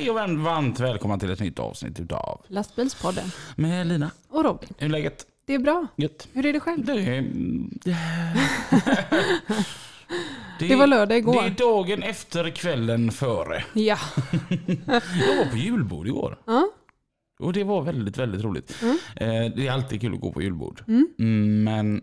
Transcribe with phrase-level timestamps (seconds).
[0.00, 3.24] Hej och varmt välkomna till ett nytt avsnitt utav Lastbilspodden.
[3.56, 4.10] med Lina.
[4.28, 4.68] Och Robin.
[4.78, 5.26] Hur är läget?
[5.46, 5.86] Det är bra.
[5.96, 6.28] Gött.
[6.32, 6.84] Hur är det själv?
[6.84, 7.22] Det är...
[7.72, 7.96] Det,
[10.68, 11.42] Det var lördag igår.
[11.42, 13.64] Det är dagen efter kvällen före.
[13.72, 13.98] Ja.
[14.86, 16.38] Jag var på julbord igår.
[16.46, 16.68] Ja.
[17.38, 18.82] Och det var väldigt, väldigt roligt.
[18.82, 18.96] Mm.
[19.16, 20.84] Eh, det är alltid kul att gå på julbord.
[20.88, 21.08] Mm.
[21.18, 22.00] Mm, men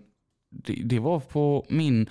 [0.50, 2.10] det, det var på min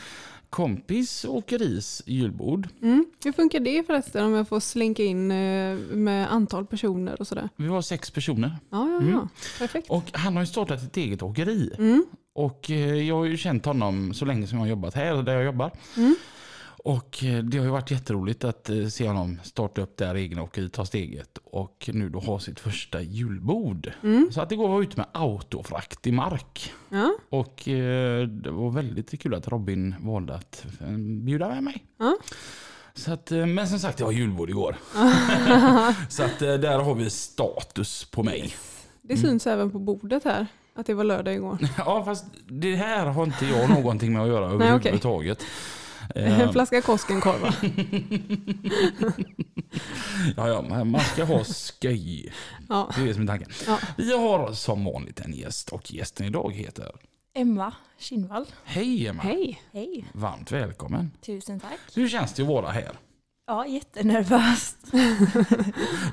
[0.50, 2.68] kompis åkeris julbord.
[2.82, 3.06] Mm.
[3.24, 7.48] Hur funkar det förresten om jag får slinka in eh, med antal personer och sådär?
[7.56, 8.56] Vi var sex personer.
[8.70, 9.12] Ja, ja, ja.
[9.12, 9.28] Mm.
[9.58, 9.90] Perfekt.
[9.90, 11.70] Och han har ju startat ett eget åkeri.
[11.78, 12.06] Mm.
[12.34, 15.34] Och eh, jag har ju känt honom så länge som jag har jobbat här, där
[15.34, 15.70] jag jobbar.
[16.86, 16.96] Mm.
[16.96, 20.40] Och eh, det har ju varit jätteroligt att eh, se honom starta upp det här
[20.40, 23.92] åkeriet, ta steget och nu då ha sitt första julbord.
[24.02, 24.28] Mm.
[24.32, 26.72] Så att det går att vara ute med autofrakt i mark.
[26.88, 27.12] Ja.
[27.28, 30.66] Och eh, det var väldigt kul att Robin valde att
[31.22, 31.84] bjuda med mig.
[31.98, 32.18] Ja.
[32.94, 34.76] Så att, men som sagt, jag har julbord igår.
[36.08, 38.54] så att där har vi status på mig.
[39.02, 41.58] Det syns även på bordet här att det var lördag igår.
[41.78, 45.44] Ja, fast det här har inte jag någonting med att göra överhuvudtaget.
[46.14, 47.54] En Eh, flaska Koskenkorv va?
[50.36, 52.32] ja, ja, man ska ha skoj.
[52.68, 52.90] Ja.
[52.96, 53.50] Det är det som är tanken.
[53.66, 53.78] Ja.
[53.96, 56.92] Vi har som vanligt en gäst och gästen idag heter
[57.34, 58.46] Emma Kinnvall.
[58.64, 59.22] Hej Emma!
[59.22, 59.62] Hej.
[59.72, 60.04] Hej.
[60.12, 61.10] Varmt välkommen!
[61.20, 61.78] Tusen tack.
[61.94, 62.92] Hur känns det att vara här?
[63.46, 64.76] Ja, jättenervöst.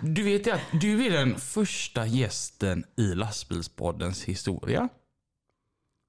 [0.02, 4.90] Du vet ju att du är den första gästen i lastbilspoddens historia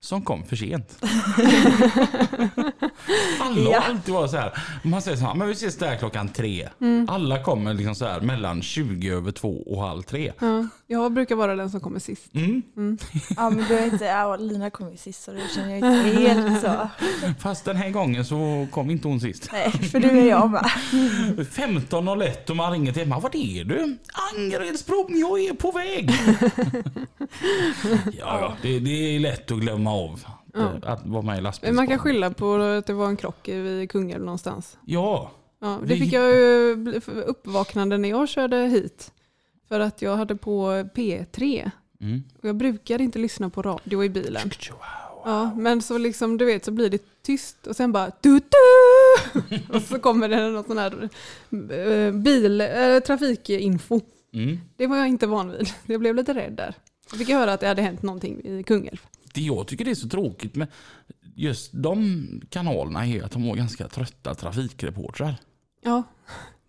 [0.05, 0.99] som kom för sent.
[3.41, 3.81] Alla Ja.
[3.81, 4.59] har alltid varit så här.
[4.83, 6.69] Man säger så här, men vi ses där klockan tre.
[6.81, 7.09] Mm.
[7.11, 10.33] Alla kommer liksom så här mellan 20 över två och halv tre.
[10.41, 10.67] Ja.
[10.87, 12.35] Jag brukar vara den som kommer sist.
[12.35, 12.63] Mm.
[12.77, 12.99] Mm.
[13.37, 16.21] Ja, men du är inte, ja, Lina kom ju sist så det känner jag inte
[16.21, 16.89] helt så.
[17.41, 19.49] Fast den här gången så kom inte hon sist.
[19.53, 20.65] Nej, för du är jag med.
[21.37, 23.19] 15.01 och man ringer till Emma.
[23.21, 23.99] Vart är du?
[24.35, 26.11] Angeredsbron, jag är på väg.
[28.19, 30.25] ja, ja det, det är lätt att glömma av
[30.55, 30.61] Ja.
[30.61, 31.77] eh, att vara med i Men lastbilspodden.
[31.77, 34.79] man kan skylla på att det var en krock vid Kungälv någonstans.
[34.85, 36.33] Ja, Ja, det Vi- fick jag
[37.27, 39.13] uppvaknande när jag körde hit.
[39.69, 41.71] För att jag hade på P3.
[42.01, 42.23] mm.
[42.43, 44.51] Och jag brukar inte lyssna på radio i bilen.
[45.25, 49.59] Ja, men så liksom du vet så blir det tyst och sen bara du, du!
[49.77, 51.09] Och så kommer det någon sån här
[51.71, 54.01] eh, bil, äh, trafikinfo.
[54.33, 54.59] Mm.
[54.77, 55.69] Det var jag inte van vid.
[55.87, 56.75] Jag blev lite rädd där.
[57.11, 58.99] Jag fick höra att det hade hänt någonting i Kungälv.
[59.35, 60.69] Det jag tycker det är så tråkigt med
[61.35, 65.37] just de kanalerna är att de har ganska trötta trafikreportrar.
[65.83, 66.03] Ja,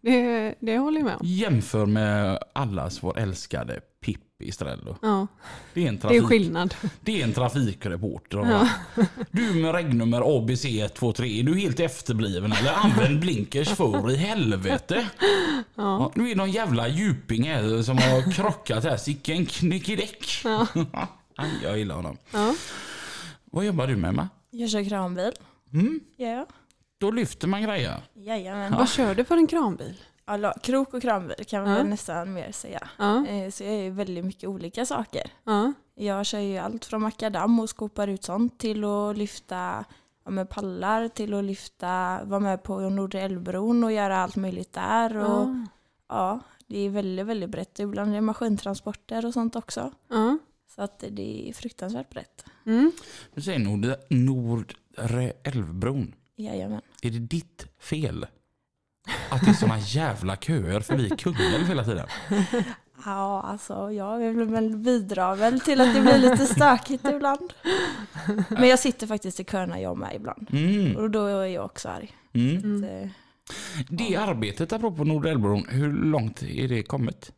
[0.01, 1.21] det, det håller jag med om.
[1.23, 4.95] Jämför med allas vår älskade Pippi Strello.
[5.01, 5.27] Ja,
[5.73, 6.75] Det är en, det är trafik, skillnad.
[7.01, 8.37] det är en trafikreporter.
[8.37, 8.69] Ja.
[9.31, 12.73] Du med regnummer ABC 123, är du helt efterbliven eller?
[12.73, 15.07] Använd blinkers för i helvete.
[15.19, 15.63] Ja.
[15.75, 18.97] Ja, nu är det någon jävla djuping här som har krockat här.
[18.97, 20.25] Sicken knyckidäck.
[20.43, 20.67] Ja.
[21.37, 22.17] Aj, jag gillar honom.
[22.33, 22.53] Ja.
[23.45, 24.29] Vad jobbar du med Emma?
[24.49, 25.31] Jag kör kranbil.
[25.73, 25.99] Mm?
[26.17, 26.45] Ja,
[26.97, 28.01] Då lyfter man grejer.
[28.13, 28.73] jajamän.
[28.77, 30.01] Vad kör du för en kranbil?
[30.25, 31.77] Alla, krok och kranbil kan man Ja.
[31.77, 32.89] väl nästan mer säga.
[32.97, 35.31] Ja, Eh, Så jag gör ju väldigt mycket olika saker.
[35.43, 39.85] ja, Jag kör ju allt från makadam och skopar ut sånt till att lyfta
[40.25, 44.73] ja, med pallar, till att lyfta, vara med på Nordre Älvbron och göra allt möjligt
[44.73, 45.17] där.
[45.17, 45.65] Och, ja.
[46.07, 47.79] Ja, det är väldigt, väldigt brett.
[47.79, 49.91] Ibland är det maskintransporter och sånt också.
[50.75, 50.81] Ja.
[50.81, 52.45] Så att det är fruktansvärt brett.
[52.65, 52.91] Mm.
[53.33, 56.15] Du säger Nord, Nordre Älvbron.
[56.35, 56.81] Jajamän.
[57.01, 58.25] Är det ditt fel?
[59.29, 62.07] Att det är såna jävla köer förbi Kungälv hela tiden.
[63.05, 64.45] Ja, alltså jag vill
[65.35, 67.53] väl till att det blir lite stökigt ibland.
[68.49, 70.47] Men jag sitter faktiskt i köerna jag med ibland.
[70.51, 70.95] Mm.
[70.95, 72.11] Och då är jag också arg.
[72.33, 72.57] Mm.
[72.57, 72.81] Mm.
[72.81, 73.09] Det,
[73.89, 77.31] Det arbetet apropå Nordre Älvbron, hur långt är det kommit?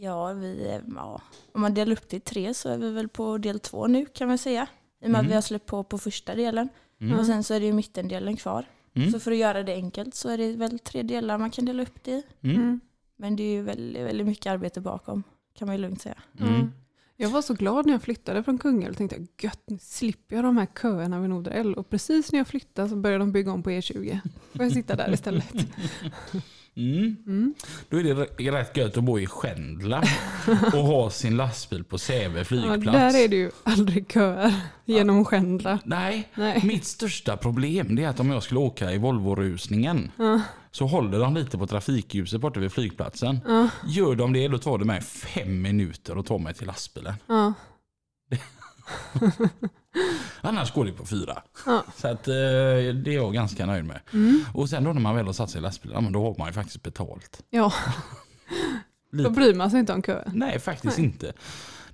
[0.00, 3.38] Ja, vi, ja, om man delar upp det i tre så är vi väl på
[3.38, 4.66] del två nu kan man säga.
[5.02, 5.26] I och med Mm.
[5.26, 6.68] att vi har släppt på på första delen.
[7.00, 7.18] Mm.
[7.18, 8.64] Och sen så är det ju mittendelen kvar.
[8.94, 9.10] Mm.
[9.10, 11.82] Så för att göra det enkelt så är det väl tre delar man kan dela
[11.82, 12.22] upp det i.
[12.40, 12.56] Mm.
[12.56, 12.80] Mm.
[13.16, 15.22] Men det är ju väldigt, väldigt mycket arbete bakom
[15.54, 16.18] kan man ju lugnt säga.
[16.40, 16.72] Mm.
[17.16, 20.36] Jag var så glad när jag flyttade från Kungälv och tänkte jag, gött, nu slipper
[20.36, 23.52] jag de här köerna vid Nordre Och precis när jag flyttade så började de bygga
[23.52, 24.18] om på E20.
[24.52, 25.54] Får jag sitta där istället.
[26.80, 27.16] Mm.
[27.26, 27.54] Mm.
[27.88, 30.02] Då är det rätt gött att bo i Skändla
[30.74, 32.84] och ha sin lastbil på Säve Ja, flygplats.
[32.84, 34.54] där är det ju aldrig köer
[34.84, 35.78] genom Skändla.
[35.84, 36.60] Nej, Nej.
[36.64, 40.40] mitt största problem är att om jag skulle åka i Volvo-rusningen Ja,
[40.70, 43.40] så håller de lite på trafikljuset borta vid flygplatsen.
[43.46, 47.14] ja, Gör de det då tar det mig fem minuter att ta mig till lastbilen.
[47.26, 47.52] ja,
[50.40, 51.42] Annars går det på fyra.
[51.66, 51.84] ja.
[51.96, 54.00] Så att, eh, det är jag ganska nöjd med.
[54.12, 54.44] Mm.
[54.54, 56.46] Och sen då när man väl har satt sig i lastbilen, men då har man
[56.48, 57.42] ju faktiskt betalt.
[57.50, 57.72] ja.
[59.12, 59.28] Lite.
[59.28, 60.30] Då bryr man sig inte om köer.
[60.34, 61.06] Nej, faktiskt Nej.
[61.06, 61.32] inte.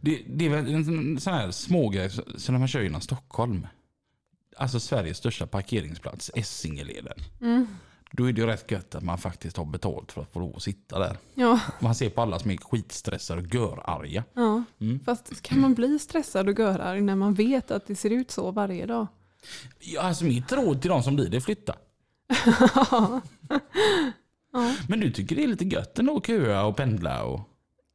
[0.01, 3.67] Det, det är väl en sån- här smågrej, så när man kör genom Stockholm.
[4.57, 7.19] Alltså Sveriges största parkeringsplats, Essingeleden.
[7.41, 7.67] Mm.
[8.17, 10.57] Då är det ju rätt gött att man faktiskt har betalt för att få lov
[10.57, 11.17] att sitta där.
[11.35, 14.25] Ja, Man ser på alla som är skitstressade och görarga.
[14.35, 14.63] ja.
[14.81, 15.01] Mm.
[15.01, 18.51] Fast kan man bli stressad och görarg när man vet att det ser ut så
[18.51, 19.07] varje dag?
[19.81, 21.75] Ja, alltså mitt råd till de som blir det är flytta.
[22.91, 23.21] ja.
[24.89, 27.41] Men du tycker det är lite gött ändå att köa och pendla och...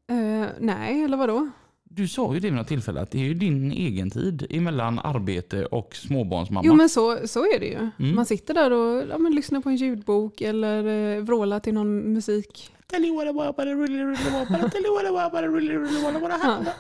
[0.08, 1.50] Eh, nej, eller vadå?
[1.96, 5.00] Du sa ju det vid något tillfälle att det är ju din egen tid emellan
[5.00, 6.68] arbete och småbarnsmamma.
[6.68, 7.90] Jo men så, så är det ju.
[8.00, 8.16] Mm.
[8.16, 10.86] Man sitter där och ja, men lyssnar på en ljudbok eller
[11.18, 12.72] eh, vrålar till någon musik.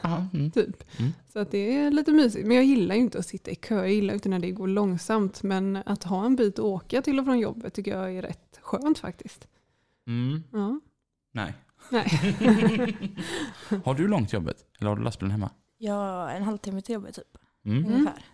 [0.01, 0.27] Ja.
[0.53, 0.99] Typ.
[0.99, 1.11] Mm.
[1.33, 2.47] Så att det är lite mysigt.
[2.47, 3.75] Men jag gillar ju inte att sitta i kö.
[3.75, 5.43] Jag gillar inte när det går långsamt.
[5.43, 8.59] Men att ha en bit att åka till och från jobbet tycker jag är rätt
[8.61, 9.47] skönt faktiskt.
[10.07, 10.43] Mm.
[10.51, 10.79] Ja.
[11.31, 11.53] Nej.
[11.91, 12.07] Nej.
[13.85, 14.65] Har du långt till jobbet?
[14.79, 15.49] Eller har du lastbilen hemma?
[15.77, 17.37] Ja, en halvtimme till jobbet typ.
[17.65, 17.85] Mm.
[17.85, 18.25] Ungefär.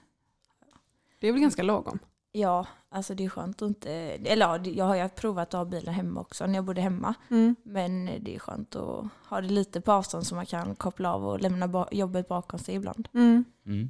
[1.20, 2.00] Det är väl ganska lagom.
[2.32, 3.92] Ja, alltså det är skönt att inte...
[3.92, 7.14] Eller ja, jag har ju provat att ha bilen hemma också när jag bodde hemma.
[7.30, 7.56] Mm.
[7.64, 11.28] Men det är skönt att ha det lite på avstånd så man kan koppla av
[11.28, 13.08] och lämna jobbet bakom sig ibland.
[13.14, 13.46] Mm.
[13.66, 13.90] Mm.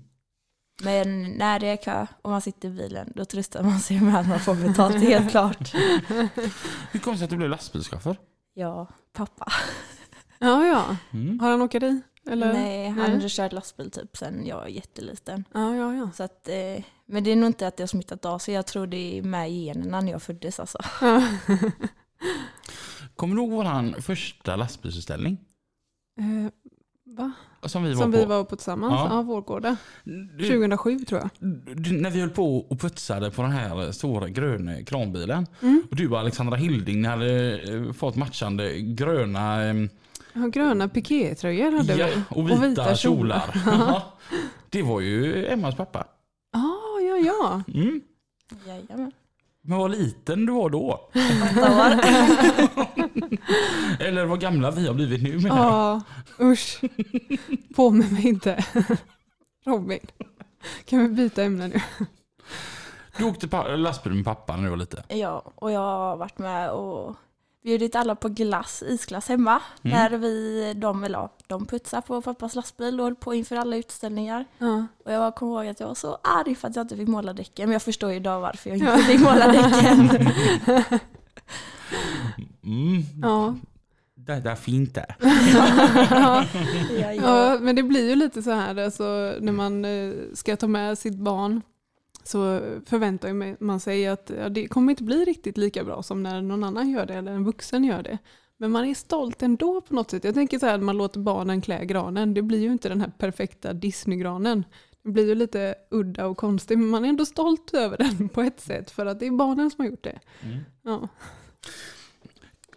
[0.83, 4.19] Men när det är kö och man sitter i bilen då tröstar man sig med
[4.19, 5.73] att man får betalt, helt klart.
[6.91, 8.17] Hur kom det sig att du blev lastbilschaufför?
[8.57, 9.51] Ja, pappa.
[10.39, 10.97] Ja, ja.
[11.13, 11.39] Mm.
[11.39, 12.01] Har han åkeri?
[12.29, 12.53] Eller?
[12.53, 13.21] Nej, han Nej.
[13.21, 15.43] har kört lastbil typ sen jag var jätteliten.
[15.53, 16.09] Ja, ja, ja.
[16.13, 18.53] Så att, eh, men det är nog inte att det har smittat av sig.
[18.53, 20.77] Jag tror det är med i generna när jag föddes alltså.
[21.01, 21.21] ja.
[23.15, 25.37] Kommer du ihåg vår första lastbilsutställning?
[26.19, 26.51] Eh,
[27.17, 27.31] va?
[27.63, 28.17] Som vi var Som på?
[28.17, 28.93] vi var på tillsammans?
[28.93, 29.07] Ja.
[29.15, 29.77] Ja, Vårgårda.
[30.03, 31.29] Du, 2007 tror jag.
[31.77, 35.47] du, när vi höll på och putsade på den här stora gröna kranbilen.
[35.61, 35.83] Mm.
[35.89, 39.73] Och du och Alexandra Hilding ni hade eh, fått matchande gröna eh,
[40.33, 42.21] Ja, gröna pikétröjor hade ja, vi.
[42.29, 43.43] och vita, kjolar.
[43.65, 44.13] Ja,
[44.69, 45.99] det var ju Emmas pappa.
[46.53, 47.61] ah, ja, ja.
[47.73, 48.01] Mm.
[48.67, 49.11] Jajamän.
[49.61, 51.09] Men vad liten du var då.
[53.99, 55.65] Eller vad gamla vi har blivit nu menar jag.
[55.65, 56.01] Ja,
[56.45, 56.81] usch.
[57.75, 58.65] På med mig inte.
[59.65, 59.99] Robin,
[60.85, 61.81] kan vi byta ämne nu?
[63.17, 65.03] Du åkte lastbil med pappa när du var liten.
[65.07, 67.15] Ja, och jag har varit med och
[67.67, 69.61] bjudit alla på glass, isglass hemma.
[69.83, 69.97] Mm.
[69.97, 74.45] När vi, de, eller, de putsade på pappas lastbil och höll på inför alla utställningar.
[74.57, 74.87] Ja.
[75.05, 77.33] Och jag kommer ihåg att jag var så arg för att jag inte fick måla
[77.33, 77.69] däcken.
[77.69, 80.09] Men jag förstår ju idag varför jag inte fick måla däcken.
[82.63, 83.03] Mm.
[83.21, 83.55] Ja.
[84.15, 85.15] Det där är fint det.
[86.11, 86.45] Ja.
[86.99, 87.13] ja, ja.
[87.13, 90.97] ja, men det blir ju lite så här alltså, när man eh, ska ta med
[90.97, 91.61] sitt barn
[92.27, 96.41] så förväntar man sig att ja, det kommer inte bli riktigt lika bra som när
[96.41, 98.17] någon annan gör det eller en vuxen gör det.
[98.57, 100.23] Men man är stolt ändå på något sätt.
[100.23, 102.33] Jag tänker så här, man låter barnen klä granen.
[102.33, 104.63] Det blir ju inte den här perfekta Disney-granen.
[105.03, 108.41] Det blir ju lite udda och konstig, men man är ändå stolt över den på
[108.41, 110.19] ett sätt för att det är barnen som har gjort det.
[110.43, 110.57] Mm.
[110.83, 111.07] Ja.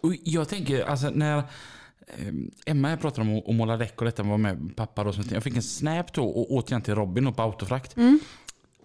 [0.01, 2.33] Och jag tänker, alltså när eh,
[2.65, 5.13] Emma jag pratade om att- måla däck och detta var med pappa då.
[5.31, 7.97] Jag fick en snap då och återigen till Robin och på autofrakt.
[7.97, 8.19] Mm.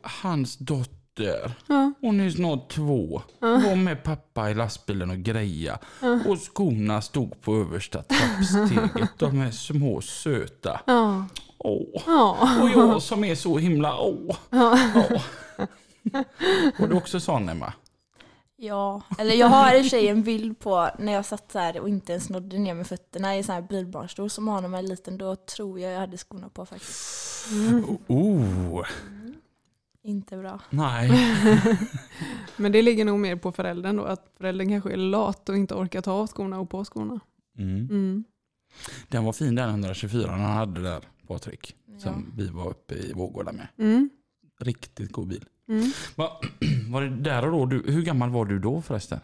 [0.03, 1.93] Hans dotter, Ja.
[2.01, 3.47] hon är snart två, Ja.
[3.49, 5.79] var med pappa i lastbilen och greja.
[6.03, 6.19] Ja.
[6.27, 9.11] Och skorna stod på översta trappsteget.
[9.19, 10.81] De är små söta.
[10.87, 11.25] Ja.
[11.59, 12.03] Åh.
[12.07, 12.59] Ja.
[12.63, 14.37] Och jag som är så himla åh.
[14.51, 14.79] Ja.
[14.95, 15.23] åh.
[16.79, 17.73] Var du också sån Emma?
[18.59, 21.59] ja, eller jag har i och för sig en bild på när jag satt så
[21.59, 24.69] här och inte ens nådde ner med fötterna i sån här bilbarnstol som har när
[24.69, 25.19] man är liten.
[25.19, 27.47] Då tror jag jag hade skorna på faktiskt.
[28.07, 28.87] Oh,
[30.07, 30.61] Inte bra.
[30.71, 31.11] nej.
[32.57, 35.75] Men det ligger nog mer på föräldern då, att föräldern kanske är lat och inte
[35.75, 37.21] orkar ta av skorna och på skorna.
[37.59, 37.79] Mm.
[37.79, 38.25] Mm.
[39.09, 41.77] Den var fin den 124 han hade där, Patrik.
[41.87, 41.99] Ja.
[41.99, 43.69] Som vi var uppe i Vårgårda med.
[43.79, 44.11] Mm.
[44.61, 45.45] Riktigt god bil.
[45.69, 45.93] Mm.
[46.15, 46.41] Va,
[46.91, 47.67] var det där och då?
[47.67, 49.21] Du, hur gammal var du då förresten?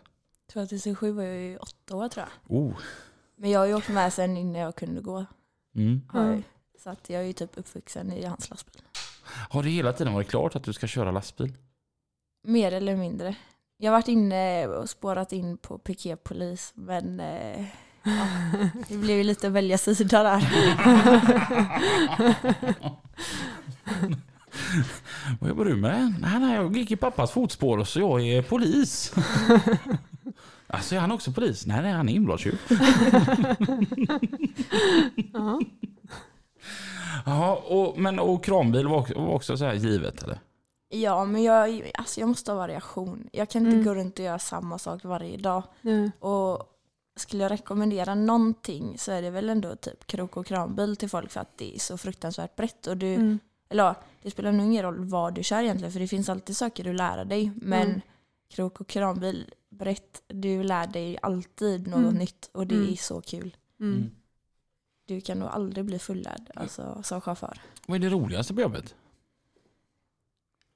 [0.52, 2.56] 2007 var jag ju åtta år tror jag.
[2.56, 2.74] Oh.
[3.36, 5.26] Men jag har ju åkt med sen innan jag kunde gå.
[5.74, 6.00] Mm.
[6.82, 8.82] Så att jag är ju typ uppvuxen i hans lastbil.
[9.24, 11.52] Har det hela tiden varit klart att du ska köra lastbil?
[12.44, 13.34] Mer eller mindre.
[13.76, 17.64] Jag har varit inne och spårat in på piketpolis men eh,
[18.02, 18.26] ja,
[18.88, 20.42] det blev ju lite att välja sida där.
[25.40, 26.14] Vad jobbar du med?
[26.20, 29.14] Nej, nej, jag gick i pappas fotspår så jag är polis.
[30.66, 31.66] Alltså är han också polis?
[31.66, 32.58] Nej, nej han är inbrottstjuv.
[37.26, 37.32] Ja.
[37.36, 40.40] Ja, och, men och kranbil var också, var också så här givet eller?
[40.88, 43.28] Ja men jag, alltså jag måste ha variation.
[43.32, 43.84] Jag kan inte Mm.
[43.84, 45.62] gå runt och göra samma sak varje dag.
[45.80, 46.10] Nej.
[46.18, 46.68] Och
[47.16, 51.30] skulle jag rekommendera någonting så är det väl ändå typ krok och kranbil till folk
[51.30, 52.86] för att det är så fruktansvärt brett.
[52.86, 53.38] Och du, Mm.
[53.68, 56.56] Eller ja, det spelar nog ingen roll vad du kör egentligen för det finns alltid
[56.56, 57.52] saker du lär dig.
[57.56, 58.00] Men Mm.
[58.50, 62.14] krok och kranbil, brett, du lär dig alltid något Mm.
[62.14, 62.92] nytt och det Mm.
[62.92, 63.56] är så kul.
[65.14, 67.60] Du kan nog aldrig bli fullärd alltså, som chaufför.
[67.86, 68.94] Vad är det roligaste på jobbet?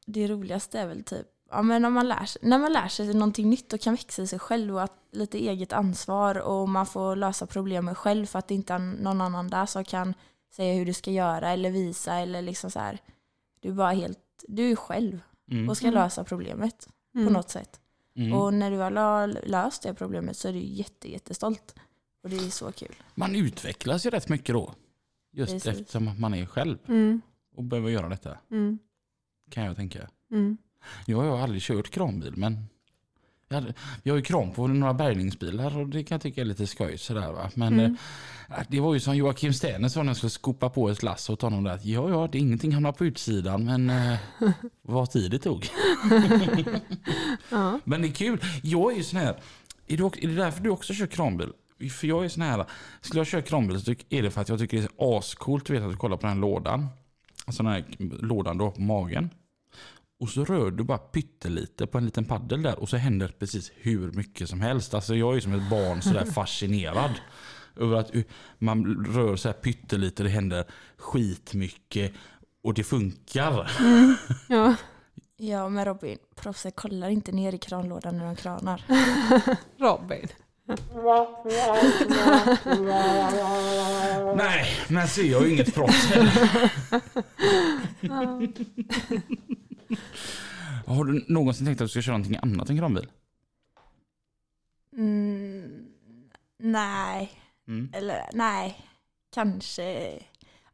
[0.06, 3.14] Det roligaste är väl typ Ja, men när, man lär sig, när man lär sig
[3.14, 6.86] någonting nytt och kan växa i sig själv och att lite eget ansvar och man
[6.86, 10.14] får lösa problemen själv för att det inte är någon annan där som kan
[10.50, 12.98] säga hur du ska göra eller visa eller liksom så här.
[13.60, 15.68] Du är bara helt, du är själv Mm.
[15.68, 15.94] och ska Mm.
[16.02, 17.26] lösa problemet Mm.
[17.26, 17.80] på något sätt.
[18.16, 18.32] Mm.
[18.32, 21.74] Och när du väl har löst det problemet så är du jätte, jättestolt.
[22.26, 22.94] Och det är så kul.
[23.14, 24.74] Man utvecklas ju rätt mycket då.
[25.32, 25.66] Just Precis.
[25.80, 27.20] eftersom att man är själv Mm.
[27.56, 28.38] och behöver göra detta.
[28.50, 28.78] Mm.
[29.50, 30.08] Kan jag tänka.
[30.30, 30.56] Mm.
[31.06, 32.66] Jag har aldrig kört kranbil men
[33.48, 36.44] jag, hade, jag har ju kran på några bärgningsbilar och det kan jag tycka är
[36.44, 37.50] lite skoj sådär va.
[37.54, 37.96] Men Mm.
[38.50, 41.30] eh, det var ju som Joakim Sterner sa när jag skulle skopa på ett lass
[41.30, 44.18] åt honom där att ja ja det är ingenting hamnar på utsidan men eh,
[44.82, 45.66] vad tid det tog.
[47.50, 47.80] Ja.
[47.84, 48.40] Men det är kul.
[48.62, 49.40] Jag är ju sån här,
[49.86, 51.52] är, du, är det därför du också kör kranbil?
[51.90, 52.64] För jag är sån här,
[53.00, 55.70] skulle jag köra kranbil så tyck- är det för att jag tycker det är ascoolt
[55.70, 56.86] vet, att du kollar på den lådan.
[57.44, 57.84] Alltså den här
[58.26, 59.30] lådan du har på magen.
[60.20, 63.72] Och så rör du bara pyttelite på en liten paddel där och så händer precis
[63.74, 64.94] hur mycket som helst.
[64.94, 67.10] Alltså jag är ju som ett barn sådär fascinerad.
[67.76, 68.10] Över att
[68.58, 70.64] man rör så här pyttelite, det händer
[70.96, 72.12] skitmycket
[72.62, 73.70] och det funkar.
[74.48, 74.74] Ja.
[75.36, 78.84] Ja men Robin, proffset kollar inte ner i kranlådan när de kranar.
[79.78, 80.28] Robin.
[84.36, 86.12] Nej, men ser jag är ju inget proffs.
[90.86, 93.06] Har du någonsin tänkt att du ska köra någonting annat än kranbil?
[94.96, 95.86] Mm,
[96.58, 97.30] nej,
[97.68, 97.90] Mm.
[97.94, 98.80] eller nej,
[99.34, 100.18] kanske.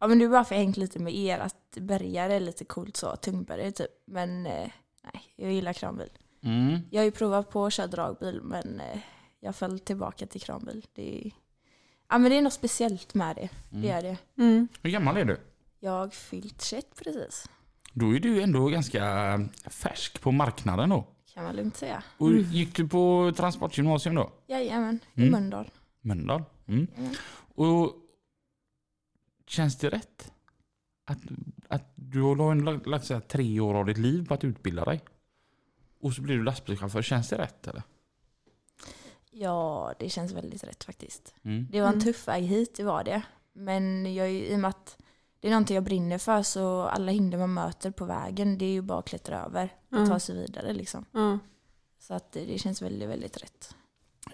[0.01, 2.65] Ja men det är bara för jag hängt lite med er att bergare är lite
[2.65, 3.91] coolt så, tungbergare typ.
[4.07, 4.69] Men eh,
[5.05, 6.09] nej, jag gillar kranbil.
[6.43, 6.79] Mm.
[6.91, 8.99] Jag har ju provat på att köra dragbil men eh,
[9.45, 10.87] jag föll tillbaka till kranbil.
[10.95, 11.31] Det är,
[12.09, 13.49] ja, men det är något speciellt med det.
[13.71, 14.19] Det är det.
[14.39, 14.69] Mm.
[14.83, 15.41] Hur gammal är du?
[15.81, 17.49] Jag har fyllt 21 precis.
[17.93, 19.05] Då är du ändå ganska
[19.67, 21.07] färsk på marknaden då.
[21.35, 22.03] Kan man lugnt säga.
[22.19, 24.33] Och gick du på transportgymnasium då?
[24.47, 25.33] Jajamän, i Mm.
[25.33, 25.71] Mölndal.
[26.01, 26.45] Mölndal?
[26.67, 26.87] Mm.
[26.97, 27.15] Mm.
[27.55, 27.95] Och
[29.47, 30.33] känns det rätt?
[31.05, 31.19] Att,
[31.69, 35.01] att du har lagt, lagt tre år av ditt liv på att utbilda dig.
[36.01, 37.03] Och så blir du lastbilschaufför.
[37.03, 37.83] Känns det rätt eller?
[39.35, 41.35] Ja, det känns väldigt rätt faktiskt.
[41.43, 41.67] Mm.
[41.71, 42.05] Det var en Mm.
[42.05, 43.23] tuff väg hit, det var det.
[43.53, 44.97] Men jag, i och med att
[45.41, 48.71] det är någonting jag brinner för så alla hinder man möter på vägen det är
[48.73, 50.09] ju bara att klättra över och Mm.
[50.09, 51.05] ta sig vidare liksom.
[51.13, 51.39] Ja.
[51.99, 53.75] Så att det, det känns väldigt, väldigt rätt.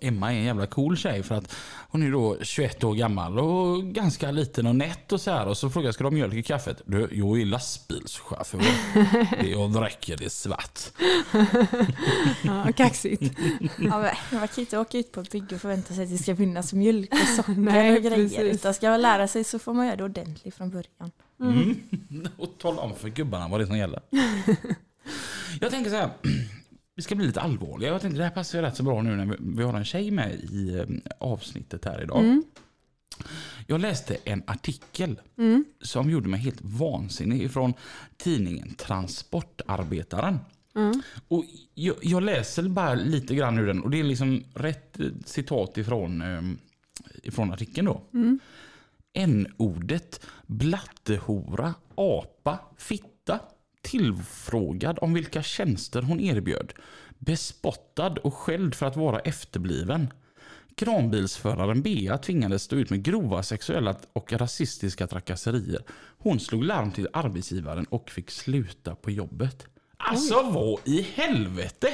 [0.00, 1.54] Emma är en jävla cool tjej för att
[1.90, 5.46] hon är då 21 år gammal och ganska liten och nätt och så här.
[5.46, 6.82] Och så frågar jag, ska du ha mjölk i kaffet?
[6.86, 8.58] Du, jag är lastbilschaufför.
[9.42, 10.80] Det- Jag dricker det svart.
[12.42, 13.22] Ja, kaxigt.
[13.78, 16.18] Ja, men, man kan inte åka ut på ett bygge och förvänta sig att det
[16.18, 18.16] ska finnas mjölk och socker Nej, och grejer.
[18.16, 18.38] precis.
[18.54, 21.10] Utan ska man lära sig så får man göra det ordentligt från början.
[21.40, 21.74] Mm.
[22.38, 24.00] Och tala om för gubbarna vad det är som gäller.
[25.60, 26.10] Jag tänker så här.
[26.98, 27.90] Vi ska bli lite allvarliga.
[27.90, 30.10] Jag tänkte det här passar ju rätt så bra nu när vi- har en tjej
[30.10, 30.84] med i eh,
[31.18, 32.24] avsnittet här idag.
[32.24, 32.44] Mm.
[33.66, 35.64] Jag läste en artikel Mm.
[35.80, 37.74] som gjorde mig helt vansinnig från
[38.16, 40.38] tidningen Transportarbetaren.
[40.74, 41.02] Mm.
[41.28, 45.06] Och jag, jag läser bara lite grann ur den och det är liksom rätt eh,
[45.24, 46.42] citat ifrån, eh,
[47.22, 48.02] ifrån artikeln då.
[48.14, 48.38] Mm.
[49.12, 53.40] N-ordet blattehora, apa, fitta.
[53.82, 56.72] Tillfrågad om vilka tjänster hon erbjöd.
[57.18, 60.12] Bespottad och skälld för att vara efterbliven.
[60.74, 65.82] Kranbilsföraren Bea tvingades stå ut med grova sexuella och rasistiska trakasserier.
[66.18, 69.66] Hon slog larm till arbetsgivaren och fick sluta på jobbet.
[69.96, 71.88] Alltså vad i helvete?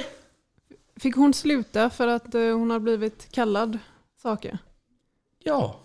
[0.95, 3.79] Fick hon sluta för att eh, hon har blivit kallad
[4.21, 4.57] saker?
[5.43, 5.79] Ja,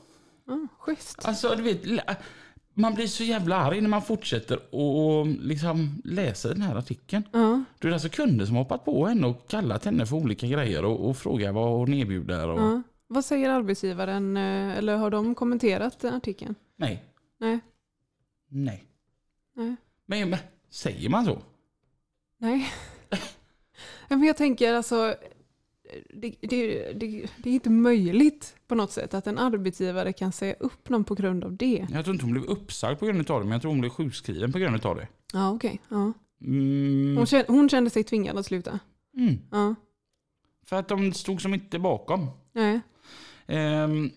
[0.46, 1.24] Ja, schysst.
[1.24, 1.82] alltså du vet.
[2.80, 7.24] Man blir så jävla arg när man fortsätter och liksom läsa den här artikeln.
[7.32, 7.64] Ja.
[7.78, 11.08] Det är alltså kunder som hoppat på henne och kallat henne för olika grejer och,
[11.08, 12.48] och frågar vad hon erbjuder.
[12.48, 12.60] Och...
[12.60, 12.82] Ja.
[13.06, 16.54] Vad säger arbetsgivaren, eh, eller har de kommenterat artikeln?
[16.76, 17.04] Nej.
[17.38, 17.60] Nej.
[18.48, 18.84] Nej.
[19.56, 19.76] Nej.
[20.06, 20.38] Men, men
[20.70, 21.38] säger man så?
[22.38, 22.72] Nej.
[24.08, 25.14] Men jag tänker alltså,
[26.14, 30.54] det, det, det, det är inte möjligt på något sätt att en arbetsgivare kan säga
[30.60, 31.86] upp någon på grund av det.
[31.90, 33.90] Jag tror inte hon blev uppsagd på grund av det, men jag tror hon blev
[33.90, 35.08] sjukskriven på grund av det.
[35.32, 35.80] Ja, okej.
[35.88, 36.12] Ja.
[36.44, 37.16] Mm.
[37.16, 38.78] Hon, kände, hon kände sig tvingad att sluta.
[39.16, 39.38] Mm.
[39.50, 39.74] Ja.
[40.66, 42.26] För att de stod som inte bakom.
[42.52, 42.80] Nej.
[43.46, 44.10] Ehm,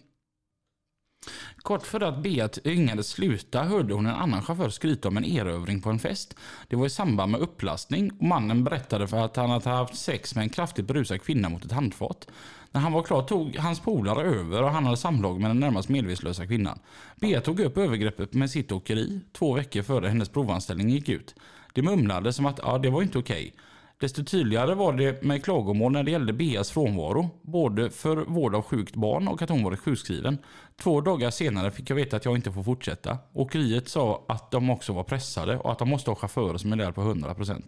[1.58, 5.82] kort före att Bea tvingades sluta hörde hon en annan chaufför skryta om en erövring
[5.82, 6.36] på en fest.
[6.68, 10.36] Det var i samband med upplastning och mannen berättade för att han hade haft sex
[10.36, 12.28] med en kraftigt berusad kvinna mot ett handfat.
[12.72, 15.90] När han var klar tog hans polare över och han hade samlag med den närmast
[15.90, 16.80] medvetslösa kvinnan.
[17.16, 21.36] Bea tog upp övergreppet med sitt åkeri två veckor före hennes provanställning gick ut.
[21.74, 23.54] Det mumlade som att ja, det var inte okej.
[24.00, 28.62] Desto tydligare var det med klagomål när det gällde Beas frånvaro, både för vård av
[28.62, 30.38] sjukt barn och att hon varit sjukskriven.
[30.82, 33.18] Två dagar senare fick jag veta att jag inte får fortsätta.
[33.34, 36.78] Åkeriet sa att de också var pressade och att de måste ha chaufförer som är
[36.78, 37.62] där på 100%.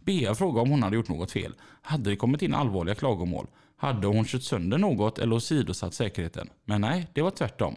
[0.00, 1.54] Bea frågade om hon hade gjort något fel.
[1.82, 3.46] Hade det kommit in allvarliga klagomål?
[3.76, 6.48] Hade hon kört sönder något eller åsidosatt säkerheten?
[6.64, 7.74] Men nej, det var tvärtom.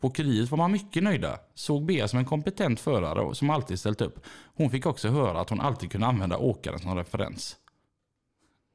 [0.00, 1.38] På åkeriet var man mycket nöjda.
[1.54, 4.24] Såg Bea som en kompetent förare som alltid ställt upp.
[4.54, 7.56] Hon fick också höra att hon alltid kunde använda åkaren som referens.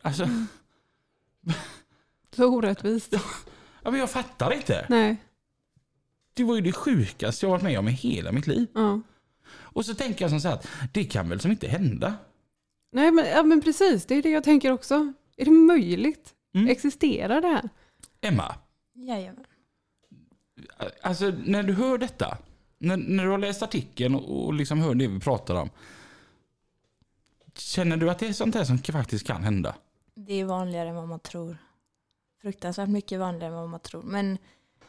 [0.01, 0.27] Alltså,
[2.35, 3.13] Så orättvist.
[3.83, 4.85] ja, men jag fattar inte.
[4.89, 5.17] Nej.
[6.33, 8.67] Det var ju det sjukaste jag varit med om i hela mitt liv.
[8.73, 9.01] Ja.
[9.49, 12.13] Och så tänker jag som så här att det kan väl som inte hända?
[12.91, 14.05] Nej, men, ja, men precis.
[14.05, 15.13] Det är det jag tänker också.
[15.37, 16.33] Är det möjligt?
[16.55, 16.67] Mm.
[16.67, 17.69] Existerar det här?
[18.21, 18.55] Emma,
[18.93, 19.45] Jajamän.
[21.01, 22.37] Alltså när du hör detta,
[22.77, 25.69] när, när du har läst artikeln och, och liksom hör det vi pratar om.
[27.57, 29.75] Känner du att det är sånt här som faktiskt kan hända?
[30.15, 31.57] Det är vanligare än vad man tror.
[32.41, 34.03] Fruktansvärt mycket vanligare än vad man tror.
[34.03, 34.37] Men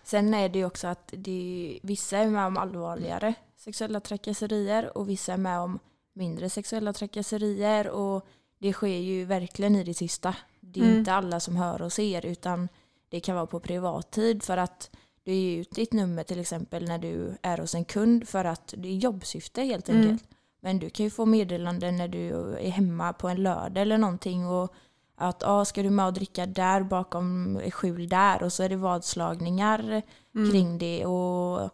[0.05, 5.09] sen är det ju också att det, vissa är med om allvarligare sexuella trakasserier och
[5.09, 5.79] vissa är med om
[6.13, 7.89] mindre sexuella trakasserier.
[7.89, 8.27] Och
[8.59, 10.37] det sker ju verkligen i det tysta.
[10.61, 10.99] Det är Mm.
[10.99, 12.69] inte alla som hör och ser utan
[13.09, 14.91] det kan vara på privattid för att
[15.25, 18.75] du ger ut ditt nummer till exempel när du är hos en kund för att
[18.77, 20.01] det är jobbsyfte helt Mm.
[20.03, 20.29] enkelt.
[20.61, 24.47] Men du kan ju få meddelanden när du är hemma på en lördag eller någonting
[24.49, 24.75] och
[25.17, 28.77] att ah, ska du med och dricka där bakom skjul där och så är det
[28.77, 30.03] vadslagningar
[30.35, 30.51] Mm.
[30.51, 31.71] kring det och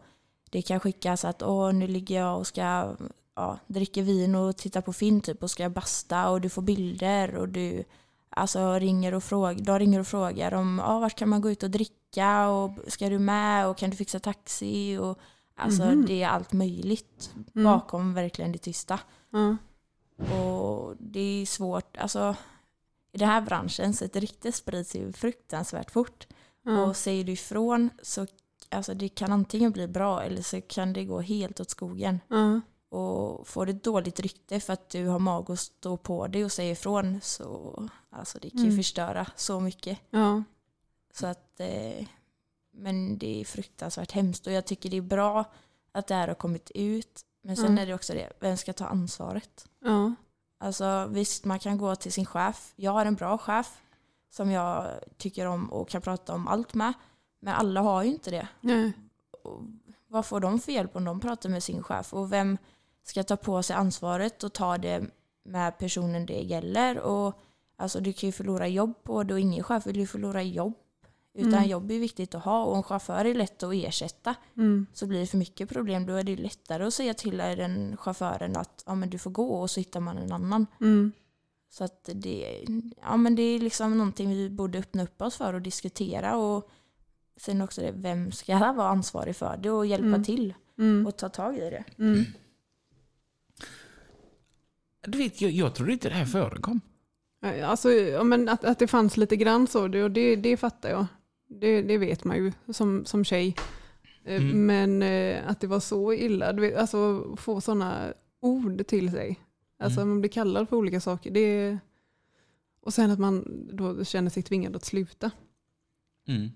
[0.50, 2.94] det kan skickas att åh, nu ligger jag och ska
[3.36, 7.34] ja, dricka vin och titta på film typ och ska basta och du får bilder
[7.36, 7.84] och du
[8.30, 11.62] alltså ringer och frågar, de ringer och frågar om ah, vart kan man gå ut
[11.62, 11.94] och dricka
[12.48, 15.18] och ska du med och kan du fixa taxi och
[15.54, 16.06] alltså Mhm.
[16.06, 17.64] det är allt möjligt Mm.
[17.64, 19.00] bakom verkligen det tysta.
[19.30, 19.56] Ja.
[20.36, 22.36] Och det är svårt, alltså
[23.12, 26.26] i den här branschen så ett rykte sprids ju fruktansvärt fort.
[26.88, 28.26] Och säger du ifrån så
[28.68, 32.20] alltså det kan antingen bli bra eller så kan det gå helt åt skogen.
[32.88, 36.52] Och får ett dåligt rykte för att du har mag att stå på dig och
[36.52, 38.76] säga ifrån så alltså det kan ju Mm.
[38.76, 39.98] förstöra så mycket.
[40.10, 40.42] Ja.
[41.12, 42.06] Så att, eh,
[42.72, 45.44] men det är fruktansvärt hemskt och jag tycker det är bra
[45.92, 47.24] att det här har kommit ut.
[47.42, 47.82] Men sen Ja.
[47.82, 49.68] är det också det, vem ska ta ansvaret?
[49.80, 50.14] Ja.
[50.58, 52.72] Alltså visst, man kan gå till sin chef.
[52.76, 53.80] Jag har en bra chef
[54.30, 56.92] som jag tycker om och kan prata om allt med.
[57.40, 58.48] Men alla har ju inte det.
[58.60, 58.92] Nej.
[59.42, 59.62] Och
[60.06, 62.14] vad får de för hjälp om de pratar med sin chef?
[62.14, 62.58] Och vem
[63.02, 65.04] ska ta på sig ansvaret och ta det
[65.44, 66.98] med personen det gäller?
[66.98, 67.40] Och
[67.76, 70.74] alltså du kan ju förlora jobb på det och ingen chef vill ju förlora jobb.
[71.34, 71.68] Utan Mm.
[71.68, 74.34] jobb är viktigt att ha och en chaufför är lätt att ersätta.
[74.56, 74.86] Mm.
[74.92, 78.56] Så blir det för mycket problem då är det lättare att säga till den chauffören
[78.56, 80.66] att ja, men du får gå och så hittar man en annan.
[80.80, 81.12] Mm.
[81.72, 82.64] Så att det,
[83.02, 86.36] ja, men det är liksom någonting vi borde öppna upp oss för och diskutera.
[86.36, 86.70] Och
[87.36, 90.24] sen också det, vem ska vara ansvarig för det och hjälpa Mm.
[90.24, 91.06] till Mm.
[91.06, 91.84] och ta tag i det.
[91.98, 92.24] Mm.
[95.06, 96.80] Du vet, jag, jag trodde inte det här förekom.
[97.64, 97.88] Alltså,
[98.24, 101.06] men att, att det fanns lite grann så, det, och det, det fattar jag.
[101.50, 103.56] Det, det vet man ju som, som tjej.
[104.24, 104.66] Eh, Mm.
[104.66, 109.40] Men eh, att det var så illa, vet, alltså få sådana ord till sig.
[109.78, 110.08] Alltså Mm.
[110.10, 111.30] man blir kallad för olika saker.
[111.30, 111.78] Det,
[112.80, 115.30] och sen att man då känner sig tvingad att sluta.
[116.28, 116.48] Mm.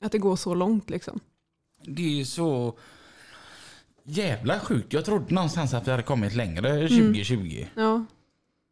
[0.00, 1.20] Att det går så långt liksom.
[1.86, 2.78] Det är så
[4.04, 4.92] jävla sjukt.
[4.92, 6.88] Jag trodde någonstans att vi hade kommit längre Mm.
[6.88, 7.66] 2020.
[7.74, 8.04] Ja,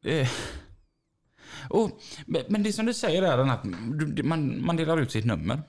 [0.04, 0.28] Eh,
[1.70, 1.90] och,
[2.26, 3.64] men det som du säger är att
[4.24, 5.62] man, man delar ut sitt nummer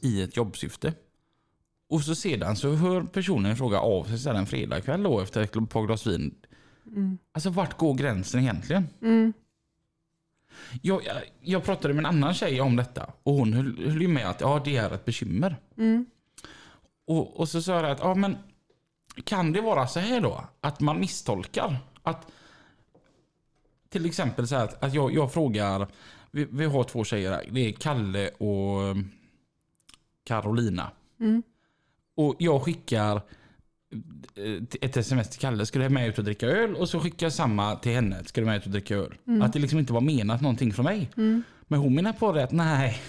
[0.00, 0.94] i ett jobbsyfte.
[1.88, 5.42] Och så sedan så hör personen i fråga av sig sedan en fredagkväll då efter
[5.42, 6.34] ett par glas vin.
[6.86, 7.18] Mm.
[7.32, 8.88] Alltså vart går gränsen egentligen?
[9.02, 9.32] Mm.
[10.82, 14.08] Jag, jag, jag pratade med en annan tjej om detta och hon höll, höll ju
[14.08, 15.56] med att ja, det är ett bekymmer.
[15.78, 16.06] Mm.
[17.06, 18.36] Och, och så sa jag att ja, men
[19.24, 20.44] kan det vara så här då?
[20.60, 21.78] Att man misstolkar?
[22.02, 22.26] Att
[23.94, 25.88] till exempel så här att, att jag, jag frågar,
[26.30, 28.96] vi, vi har två tjejer här, det är Kalle och eh,
[30.24, 30.90] Carolina.
[31.20, 31.42] Mm.
[32.16, 33.16] Och jag skickar
[34.34, 36.74] eh, ett sms till Kalle, ska du med ut och dricka öl?
[36.74, 39.14] Och så skickar jag samma till henne, ska du med ut och dricka öl?
[39.42, 41.10] Att det liksom inte var menat någonting från mig.
[41.16, 41.42] Mm.
[41.62, 43.00] Men hon menar på det att nej,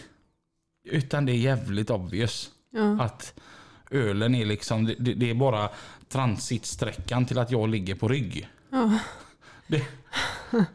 [0.84, 2.52] utan det är jävligt obvious.
[2.70, 3.04] Ja.
[3.04, 3.40] Att
[3.92, 5.70] ölen är liksom, det, det det är bara
[6.10, 8.48] transitsträckan till att jag ligger på rygg.
[8.70, 9.00] Ja.
[9.68, 9.84] Det,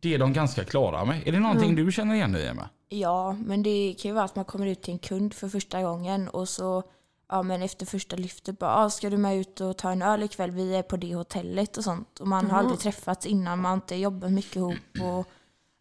[0.00, 1.28] det är de ganska klara med.
[1.28, 2.68] Är det någonting du känner igen dig Emma?
[2.88, 5.82] Ja, men det kan ju vara att man kommer ut till en kund för första
[5.82, 6.82] gången och så
[7.28, 10.22] ja, men efter första lyftet bara, ah, ska du med ut och ta en öl
[10.22, 10.50] ikväll?
[10.50, 12.20] Vi är på det hotellet och sånt.
[12.20, 12.60] Och man har Jaha.
[12.60, 14.76] aldrig träffats innan, man har inte jobbat mycket ihop.
[15.02, 15.26] Och,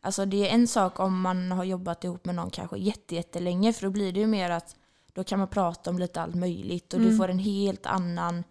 [0.01, 3.73] alltså det är en sak om man har jobbat ihop med någon kanske jätte, jättelänge,
[3.73, 4.75] för då blir det ju mer att
[5.13, 8.43] då kan man prata om lite allt möjligt och du får en helt annan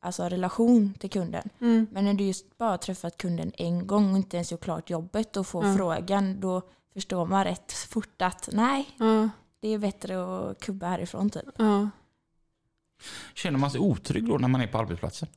[0.00, 1.48] alltså, relation till kunden.
[1.60, 1.86] Mm.
[1.90, 5.36] Men när du just bara träffat kunden en gång och inte ens gjort klart jobbet
[5.36, 5.74] och får Ja.
[5.76, 9.28] frågan, då förstår man rätt fort att nej, Ja.
[9.60, 11.44] det är bättre att kubba härifrån typ.
[13.34, 15.28] Känner man sig otrygg då när man är på arbetsplatsen?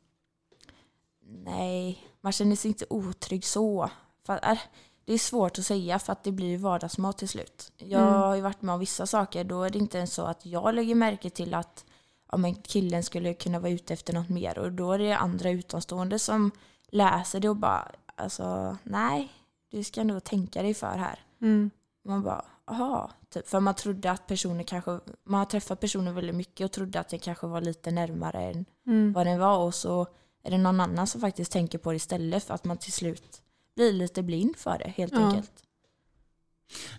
[1.21, 3.89] Nej, man känner sig inte otrygg så.
[4.27, 4.57] Äh,
[5.05, 7.71] det är svårt att säga för att det blir vardagsmat till slut.
[7.77, 8.13] Jag Mm.
[8.13, 10.75] har ju varit med om vissa saker, då är det inte ens så att jag
[10.75, 11.85] lägger märke till att
[12.31, 15.49] ja, men killen skulle kunna vara ute efter något mer och då är det andra
[15.49, 16.51] utomstående som
[16.87, 19.31] läser det och bara alltså nej,
[19.71, 21.19] du ska nog tänka dig för här.
[21.41, 21.69] Mm.
[22.03, 23.11] Man bara, aha.
[23.29, 26.99] Typ, för man trodde att personer kanske, man har träffat personer väldigt mycket och trodde
[26.99, 29.13] att det kanske var lite närmare än Mm.
[29.13, 30.07] vad den var och så
[30.43, 33.41] är det någon annan som faktiskt tänker på det istället för att man till slut
[33.75, 35.19] blir lite blind för det helt Ja.
[35.27, 35.51] enkelt.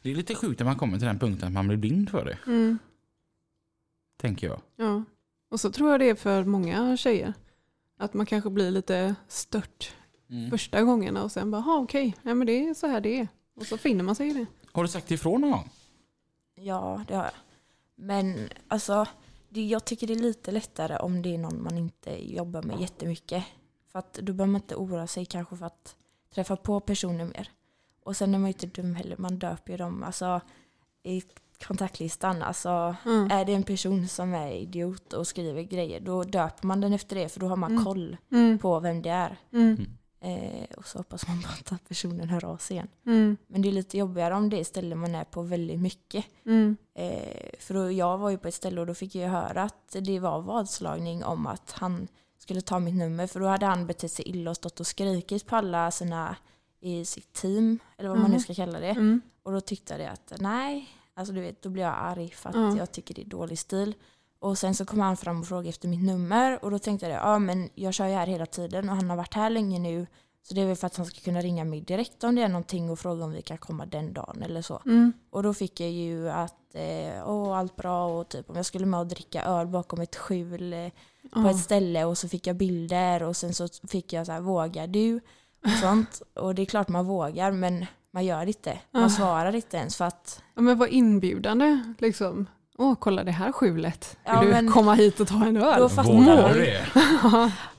[0.03, 2.25] Det är lite sjukt när man kommer till den punkten att man blir blind för
[2.25, 2.79] det, Mm.
[4.17, 4.61] tänker jag.
[4.77, 5.05] Ja.
[5.51, 7.35] Och så tror jag det är för många tjejer.
[7.97, 9.95] Att man kanske blir lite stört
[10.31, 10.51] Mm.
[10.51, 13.29] första gångerna och sen bara, "Ha, okej, ja, men det är så här det är.
[13.57, 14.47] Och så finner man sig i det.
[14.73, 15.71] Har du sagt ifrån någon gång?
[16.55, 17.33] Ja, det har jag.
[17.95, 19.07] Men alltså,
[19.49, 22.81] det, jag tycker det är lite lättare om det är någon man inte jobbar med
[22.81, 23.45] jättemycket.
[23.93, 25.97] För att då behöver man inte oroa sig kanske för att
[26.35, 27.51] träffa på personer mer.
[28.03, 30.41] Och sen är man ju inte dum heller, man döper ju dem alltså,
[31.03, 31.23] i
[31.67, 32.43] kontaktlistan.
[32.43, 33.31] Alltså, Mm.
[33.31, 37.17] är det en person som är idiot och skriver grejer, då döper man den efter
[37.17, 37.85] det för då har man Mm.
[37.85, 38.59] koll Mm.
[38.59, 39.37] på vem det är.
[39.53, 39.87] Mm.
[40.23, 42.89] Eh, och så hoppas man bara att personen hör av sig igen.
[43.07, 43.37] Mm.
[43.47, 46.25] Men det är lite jobbigare om det är ställe man är på väldigt mycket.
[46.47, 46.77] Mm.
[46.95, 49.97] Eh, för då, jag var ju på ett ställe och då fick jag höra att
[50.01, 53.27] det var vadslagning om att han skulle ta mitt nummer.
[53.27, 56.37] För då hade han betett sig illa och stått och skrikit på alla sina
[56.81, 58.91] i sitt team, eller vad man nu ska kalla det.
[58.91, 59.21] Mm.
[59.43, 60.89] Och då tyckte jag att nej,
[61.21, 62.77] alltså du vet, då blir jag arg för att Ja.
[62.77, 63.95] jag tycker det är dålig stil.
[64.39, 67.17] Och sen så kom han fram och frågade efter mitt nummer och då tänkte jag
[67.23, 70.07] ja men jag kör ju här hela tiden och han har varit här länge nu.
[70.43, 72.49] Så det är väl för att han ska kunna ringa mig direkt om det är
[72.49, 74.83] någonting och fråga om vi kan komma den dagen eller så.
[74.87, 75.13] Mm.
[75.31, 78.87] Och då fick jag ju att eh, åh, allt bra och typ om jag skulle
[78.87, 80.89] med och dricka öl bakom ett skjul eh,
[81.33, 81.51] på Ja.
[81.51, 84.87] ett ställe och så fick jag bilder och sen så fick jag så här vågar
[84.87, 85.21] du?
[85.65, 86.23] Och sånt.
[86.35, 88.79] Och det är klart man vågar men man gör det inte.
[88.91, 89.09] Man Ja.
[89.09, 92.47] svarar inte ens för att Ja, men vad inbjudande liksom.
[92.79, 94.17] Åh, kolla det här skjulet.
[94.25, 95.81] Vill Ja, du men- komma hit och ta en öl?
[95.81, 96.65] Då fattar Vågar man du ju.
[96.65, 96.87] det?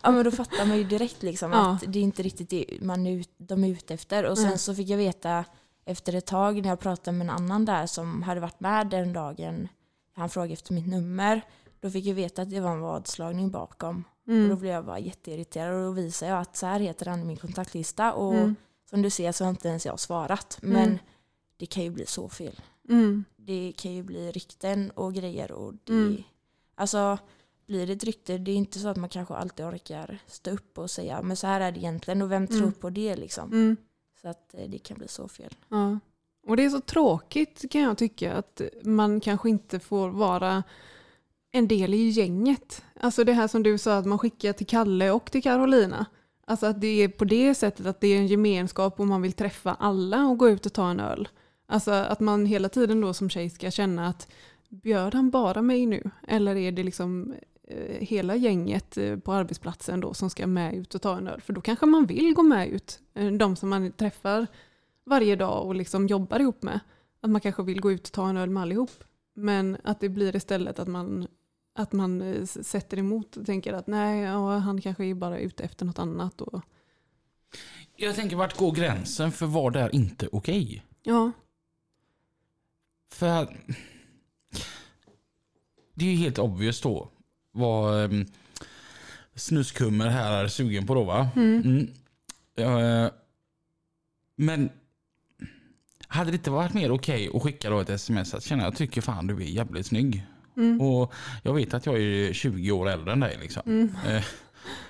[0.02, 1.72] Ja men då fattar man ju direkt liksom Ja.
[1.72, 4.24] att det är inte riktigt det man är ut, de är ute efter.
[4.26, 4.58] Och sen Nej.
[4.58, 5.46] så fick jag veta
[5.86, 9.14] efter ett tag när jag pratade med en annan där som hade varit med den
[9.14, 9.68] dagen
[10.16, 11.42] han frågade efter mitt nummer.
[11.82, 14.04] Då fick jag veta att det var en vadslagning bakom.
[14.28, 14.60] Och då Mm.
[14.60, 17.38] blev jag bara jätteirriterad och då visade jag att så här heter han i min
[17.38, 18.14] kontaktlista.
[18.14, 18.56] Och Mm.
[18.92, 20.58] Som du ser så har inte ens jag svarat.
[20.62, 20.98] Men Mm.
[21.58, 22.60] det kan ju bli så fel.
[22.90, 23.24] Mm.
[23.36, 25.52] Det kan ju bli rykten och grejer.
[25.52, 26.24] Och det, Mm.
[26.76, 27.18] Alltså,
[27.68, 30.78] blir det ett rykte, det är inte så att man kanske alltid orkar stå upp
[30.78, 32.72] och säga men så här är det egentligen och vem tror Mm.
[32.74, 33.52] på det liksom.
[33.52, 33.78] Mm.
[34.22, 35.56] Så att eh, det kan bli så fel.
[35.70, 36.00] Ja.
[36.48, 40.64] Och det är så tråkigt kan jag tycka att man kanske inte får vara
[41.52, 42.84] en del i gänget.
[43.00, 46.06] Alltså det här som du sa att man skickar till Kalle och till Carolina.
[46.52, 49.34] Alltså att det är på det sättet att det är en gemenskap och man vill
[49.34, 51.28] träffa alla och gå ut och ta en öl.
[51.66, 54.32] Alltså att man hela tiden då som tjej ska känna att
[54.70, 56.12] bjöd han bara mig nu?
[56.28, 57.34] Eller är det liksom
[57.68, 61.42] eh, hela gänget eh, på arbetsplatsen då som ska med ut och ta en öl?
[61.42, 63.00] För då kanske man vill gå med ut.
[63.14, 64.48] Eh, de som man träffar
[65.06, 66.80] varje dag och liksom jobbar ihop med.
[67.22, 69.04] Att man kanske vill gå ut och ta en öl med allihop.
[69.34, 71.28] Men att det blir istället att man
[71.74, 75.64] att man eh, sätter emot och tänker att nej, ja, han kanske är bara ute
[75.64, 76.42] efter något annat.
[76.42, 76.62] Och,
[77.96, 80.84] Jag tänker, vart går gränsen för vad det är inte okej?
[81.04, 81.32] ja,
[83.12, 83.58] För
[85.94, 87.10] det är ju helt obvious då
[87.52, 88.26] vad um,
[89.36, 91.30] snuskummer här är sugen på då va?
[91.36, 91.62] mm.
[91.62, 91.88] Mm.
[92.56, 93.12] Eh,
[94.36, 94.70] men
[96.08, 99.02] hade det inte varit mer okej att skicka då ett sms att känna jag tycker
[99.02, 100.26] fan du är jävligt snygg.
[100.58, 100.82] Mm.
[100.82, 103.62] Och jag vet att jag är 20 år äldre än dig liksom.
[103.66, 103.90] Mm.
[104.08, 104.24] Eh,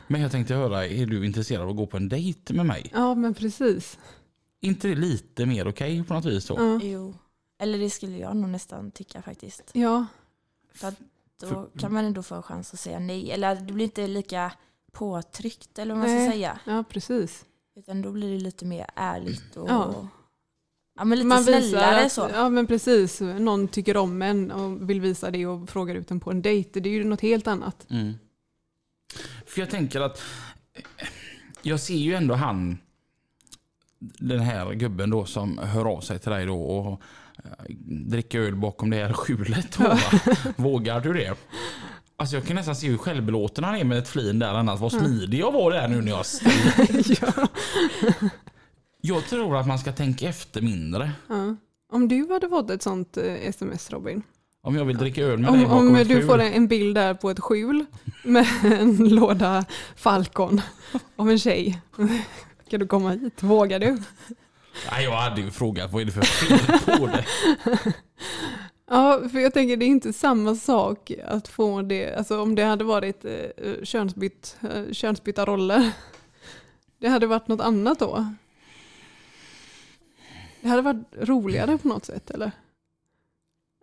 [0.07, 2.89] men jag tänkte höra, är du intresserad av att gå på en dejt med mig?
[2.93, 3.99] ja men precis.
[4.59, 6.55] Inte det lite mer okej på något vis då?
[6.57, 6.79] Ja.
[6.83, 7.13] Jo.
[7.59, 9.69] Eller det skulle jag nog nästan tycka faktiskt.
[9.73, 10.05] ja,
[11.39, 13.31] Då För- kan man ändå få en chans att säga nej.
[13.31, 14.51] Eller det blir inte lika
[14.91, 16.31] påtryckt eller vad man ska Nej.
[16.31, 16.59] säga.
[16.65, 17.45] ja, precis.
[17.75, 20.07] Utan då blir det lite mer ärligt och Ja.
[20.97, 22.29] Ja, men lite Man snällare att, så.
[22.33, 26.19] Ja men precis, någon tycker om en och vill visa det och frågar ut en
[26.19, 26.79] på en dejt.
[26.79, 27.87] Det är ju något helt annat.
[27.89, 28.13] Mm.
[29.45, 30.21] För jag tänker att
[30.73, 31.07] eh,
[31.61, 32.77] jag ser ju ändå han,
[33.99, 37.01] den här gubben då som hör av sig till dig då och
[37.43, 39.77] eh, dricker öl bakom det här skjulet.
[39.77, 39.97] Då?
[40.63, 41.35] Vågar du det?
[42.17, 44.79] Alltså jag kan nästan se hur självbelåten han är med ett flin där annars.
[44.79, 46.25] Vad smidig jag var där nu när jag
[47.21, 47.47] ja.
[49.01, 51.11] Jag tror att man ska tänka efter mindre.
[51.29, 51.55] Ja.
[51.91, 54.23] Om du hade fått ett sånt eh, sms Robin.
[54.63, 56.25] Om jag vill dricka öl med dig Om, bakom om ett du skjul.
[56.27, 57.85] får en bild där på ett skjul
[58.23, 60.61] med en låda Falcon
[61.15, 61.81] av en tjej.
[62.67, 63.43] Ska du komma hit?
[63.43, 64.01] Vågar du?
[64.91, 67.25] Nej, jag hade ju frågat vad är det för fel på det?
[68.89, 72.63] Ja, för jag tänker det är inte samma sak att få det, alltså om det
[72.63, 75.91] hade varit eh, könsbytt, eh, könsbytta roller.
[77.01, 78.33] Det hade varit något annat då.
[80.61, 82.51] Det hade varit roligare på något sätt eller?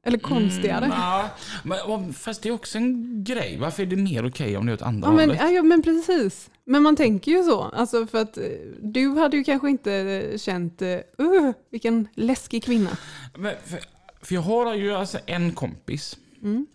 [0.02, 0.84] Eller konstigare.
[0.84, 1.30] Mm, ja.
[1.64, 3.58] men, fast det är också en grej.
[3.60, 5.52] Varför är det mer okej om det är åt andra Ja men, hållet?
[5.52, 6.50] ja, men precis.
[6.64, 7.62] Men man tänker ju så.
[7.62, 8.44] Alltså för att eh,
[8.82, 12.90] du hade ju kanske inte eh, känt, uh, vilken läskig kvinna.
[13.36, 13.80] Men, för,
[14.22, 16.66] för jag har ju alltså en kompis Mm.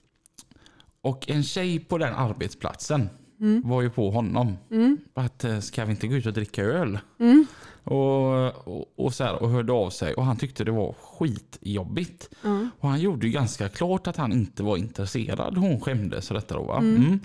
[1.02, 3.10] och en tjej på den arbetsplatsen
[3.44, 3.62] Mm.
[3.66, 4.58] var ju på honom.
[4.72, 4.98] Mm.
[5.14, 7.00] Att eh, ska vi inte gå ut och dricka öl?
[7.20, 7.46] Mm.
[7.84, 12.30] Och, och, och, så här, och hörde av sig och han tyckte det var skitjobbigt.
[12.80, 15.58] Och han gjorde ju ganska klart att han inte var intresserad.
[15.58, 16.78] Hon skämdes och detta då va?
[16.78, 16.96] Mm.
[16.96, 17.20] Mm.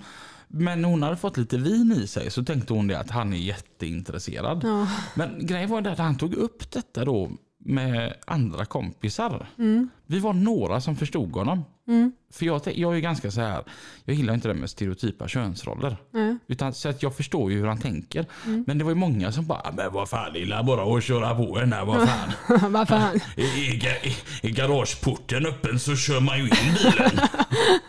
[0.47, 3.37] Men hon hade fått lite vin i sig så tänkte hon det att han är
[3.37, 4.61] jätteintresserad.
[4.63, 4.87] Ja.
[5.15, 7.31] Men grejen var det att han tog upp detta då
[7.65, 9.47] med andra kompisar.
[9.57, 9.89] Mm.
[10.05, 11.63] Vi var några som förstod honom.
[11.87, 12.11] Mm.
[12.31, 13.63] För jag, jag är ganska så här,
[14.05, 15.97] jag gillar inte det med stereotypa könsroller.
[16.11, 16.37] Nej.
[16.47, 18.25] Utan, så att jag förstår ju hur han tänker.
[18.45, 18.63] Mm.
[18.67, 21.57] Men det var ju många som bara, men vad fan, är bara att köra på
[21.59, 22.29] henne, vad fan.
[23.37, 24.05] Är, är, ga-
[24.41, 26.49] är, är garageporten öppen så kör man ju in
[26.83, 27.19] bilen.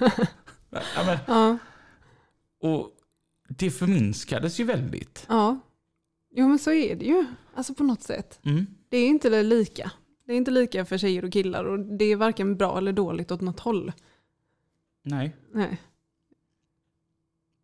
[0.71, 1.59] ja, men, Ja.
[2.63, 2.91] och
[3.49, 5.25] det förminskades ju väldigt.
[5.29, 5.61] ja.
[6.37, 7.27] Jo men så är det ju.
[7.57, 8.41] Alltså på något sätt.
[8.45, 8.67] Mm.
[8.91, 9.91] Det är inte lika.
[10.27, 13.31] Det är inte lika för tjejer och killar och det är varken bra eller dåligt
[13.31, 13.93] åt något håll.
[15.03, 15.81] Nej, Nej.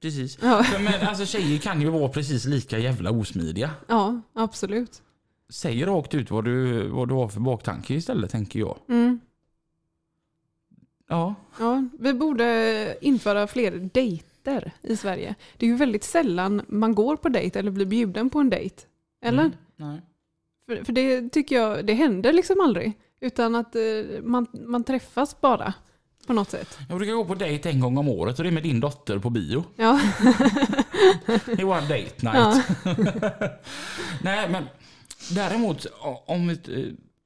[0.01, 0.39] precis.
[0.43, 3.71] Ja, men, alltså, tjejer kan ju vara precis lika jävla osmidiga.
[3.89, 5.03] ja absolut.
[5.49, 8.79] Säg rakt ut vad du, vad du har för baktanke istället, tänker jag.
[8.89, 9.21] Mm.
[11.09, 11.35] Ja.
[11.59, 15.35] Ja, vi borde införa fler dejter i Sverige.
[15.57, 18.83] Det är ju väldigt sällan man går på dejt eller blir bjuden på en dejt.
[19.21, 19.45] Eller?
[19.45, 19.57] Mm.
[19.77, 20.01] Nej.
[20.67, 22.93] För, för det tycker jag, det händer liksom aldrig.
[23.21, 23.83] Utan att eh,
[24.23, 25.75] man, man träffas bara
[26.27, 26.79] på något sätt.
[26.89, 29.19] Jag brukar gå på dejt en gång om året och det är med din dotter
[29.19, 29.65] på bio.
[29.77, 30.01] Ja,
[31.57, 32.25] Det var en date night.
[32.25, 32.63] ja.
[34.23, 34.65] Nej, men
[35.31, 35.87] däremot
[36.27, 36.57] om eh,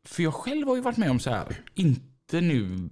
[0.05, 1.61] För jag själv har ju varit med om så här.
[1.74, 2.88] Inte nu...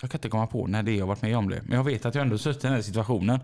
[0.00, 1.62] Jag kan inte komma på när det är jag varit med om det.
[1.64, 3.40] Men jag vet att jag ändå suttit i den här situationen.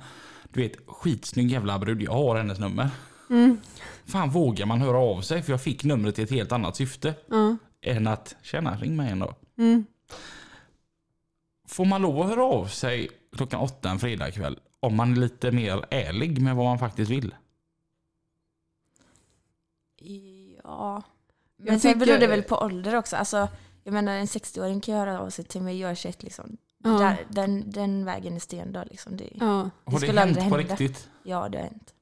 [0.53, 2.03] Du vet, skitsnygg jävla brud.
[2.03, 2.91] Jag har hennes nummer.
[3.31, 3.61] Mm,
[4.07, 5.43] Fan vågar man höra av sig?
[5.43, 7.15] För jag fick numret i ett helt annat syfte.
[7.31, 7.57] ja.
[7.83, 9.35] Än att, tjena ring mig en dag.
[9.59, 9.85] Mm.
[11.69, 14.59] Får man lov att höra av sig klockan åtta en fredagkväll?
[14.81, 17.35] Om man är lite mer ärlig med vad man faktiskt vill.
[20.65, 21.03] Ja.
[21.57, 23.17] Jag Men sen tycker- beror det väl på ålder också.
[23.17, 23.49] Alltså,
[23.85, 26.57] jag menar en 60-åring kan höra av sig till mig, jag är 21 liksom.
[26.85, 26.91] Ja.
[26.91, 29.17] Där, den, den vägen är stendöd liksom.
[29.17, 29.71] Det, Ja.
[29.85, 30.57] Har det, hänt på hända.
[30.59, 31.09] riktigt?
[31.23, 31.95] Ja, det har hänt.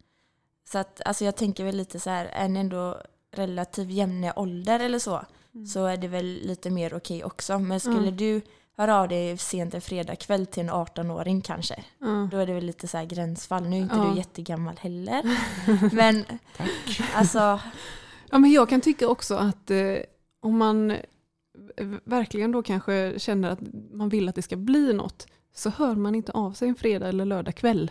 [0.68, 3.02] Så att, alltså jag tänker väl lite så här, en ändå
[3.32, 5.20] relativt jämn ålder eller så,
[5.54, 5.66] Mm.
[5.66, 7.58] så är det väl lite mer okej också.
[7.58, 8.16] Men skulle Mm.
[8.16, 8.40] du
[8.76, 12.28] höra av dig sent en fredagkväll till en 18-åring kanske, Ja.
[12.30, 13.68] då är det väl lite så här gränsfall.
[13.68, 15.22] Nu är inte du jättegammal heller.
[15.94, 16.24] Men
[17.14, 17.38] alltså,
[18.30, 19.96] Ja, men jag kan tycka också att eh,
[20.42, 20.96] om man
[22.04, 23.60] verkligen då kanske känner att
[23.92, 27.08] man vill att det ska bli något så hör man inte av sig en fredag
[27.08, 27.90] eller lördag kväll.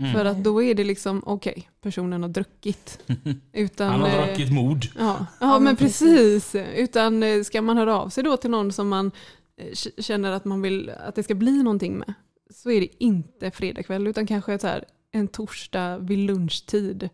[0.00, 0.12] Mm.
[0.12, 2.98] För att då är det liksom, okej, personen har druckit.
[3.52, 4.86] Utan, Han har eh, druckit mod.
[4.98, 6.54] Ja, ja, men precis.
[6.54, 9.10] Utan eh, ska man höra av sig då till någon som man
[9.56, 12.14] eh, känner att man vill att det ska bli någonting med
[12.54, 17.08] så är det inte fredag kväll utan kanske så här, en torsdag vid lunchtid.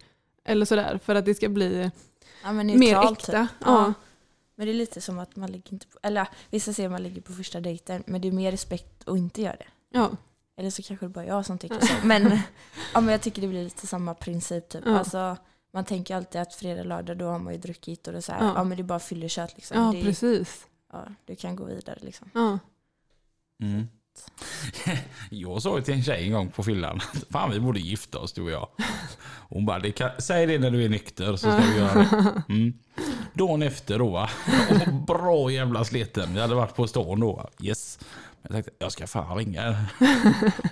[0.44, 1.90] Eller sådär för att det ska bli
[2.42, 3.40] Ja, men mer neutralt, äkta.
[3.42, 3.50] typ.
[3.64, 3.94] Ja.
[4.56, 7.02] Men det är lite som att man ligger inte på, eller vissa säger att man
[7.02, 9.66] ligger på första dejten, men det är mer respekt att inte göra det.
[9.92, 10.10] Ja.
[10.56, 11.92] Eller så kanske det bara jag som tycker så.
[12.06, 12.22] Men,
[12.94, 14.68] ja, men jag tycker det blir lite samma princip.
[14.68, 14.82] Typ.
[14.86, 14.98] Ja.
[14.98, 15.36] Alltså,
[15.72, 18.32] man tänker alltid att fredag, lördag, då har man ju druckit och det är så
[18.32, 18.52] här, Ja.
[18.56, 18.64] ja.
[18.64, 19.76] men det är bara fyllekött liksom.
[19.82, 20.66] ja, det, precis.
[20.92, 22.30] ja, du kan gå vidare liksom.
[22.34, 22.58] Ja.
[23.62, 23.88] Mm.
[25.30, 28.32] Jag sa ju till en tjej en gång på fyllan, fan vi borde gifta oss
[28.32, 28.68] du och jag.
[29.48, 32.42] Hon bara, det kan, säg det när du är nykter så ska vi göra det.
[32.48, 32.72] Mm.
[33.34, 34.30] Dagen efter då, va?
[35.06, 36.34] Bra jävla sliten.
[36.34, 37.32] Vi hade varit på stan då.
[37.32, 37.48] va?
[37.60, 37.98] Yes.
[38.48, 39.84] Jag tänkte, jag ska fan ringa.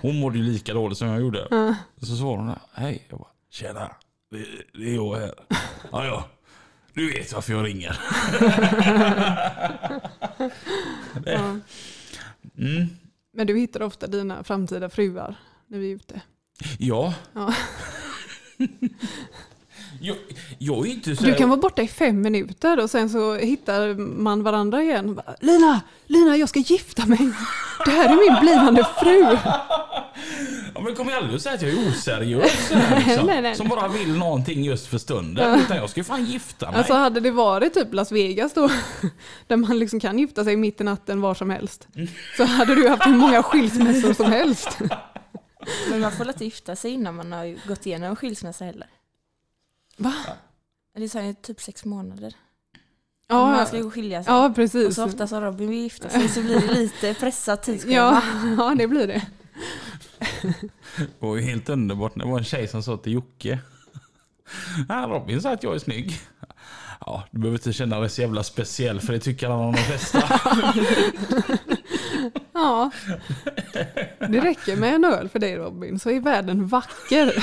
[0.01, 1.75] Hon mådde ju lika dåligt som jag gjorde.
[2.01, 3.05] Så svarade hon, hej.
[3.09, 3.91] Jag bara, tjena.
[4.31, 4.45] Det,
[4.79, 5.33] det är jag här.
[5.91, 6.29] Ja, ja.
[6.93, 7.99] Du vet varför jag ringer.
[11.25, 11.59] Ja.
[12.57, 12.87] Mm.
[13.33, 15.35] Men du hittar ofta dina framtida fruar
[15.67, 16.21] när vi är ute.
[16.77, 17.13] Ja.
[17.33, 17.53] Ja.
[20.05, 20.17] jag,
[20.59, 23.35] jag är inte så Du här- kan vara borta i fem minuter och sen så
[23.35, 25.19] hittar man varandra igen.
[25.41, 27.29] Lina, Lina jag ska gifta mig.
[27.85, 29.37] Det här är min blivande fru.
[30.75, 32.67] Ja, men kom aldrig och säga att jag är oseriös.
[32.67, 33.55] sådär, Liksom, Nej, nej.
[33.55, 35.59] Som bara vill någonting just för stunden.
[35.59, 36.77] Utan jag ska ju fan gifta mig.
[36.77, 38.69] Alltså hade det varit typ Las Vegas då,
[39.47, 41.87] där man liksom kan gifta sig mitt i natten var som helst,
[42.37, 44.77] så hade du haft hur många skilsmässor som helst.
[45.89, 48.87] Men man får inte gifta sig innan man har gått igenom en skilsmässa heller.
[49.97, 50.13] Va?
[50.97, 52.33] Det är så här, typ sex månader.
[53.29, 54.33] man Ja, ska ju skilja sig.
[54.33, 54.95] ja och precis.
[54.95, 57.95] så ofta som Robin vill gifta sig så blir det lite pressat tidsschema.
[57.95, 58.21] Ja,
[58.57, 59.25] ja, det blir det.
[60.97, 62.13] Det var ju helt underbart.
[62.15, 63.59] Det var en tjej som sa till Jocke.
[64.89, 66.19] Ja, Robin sa att jag är snygg.
[67.05, 70.21] Ja, du behöver inte känna dig så jävla speciell för det tycker om de flesta.
[72.55, 72.91] Ja.
[74.29, 77.33] Det räcker med en öl för dig Robin, så är världen vacker.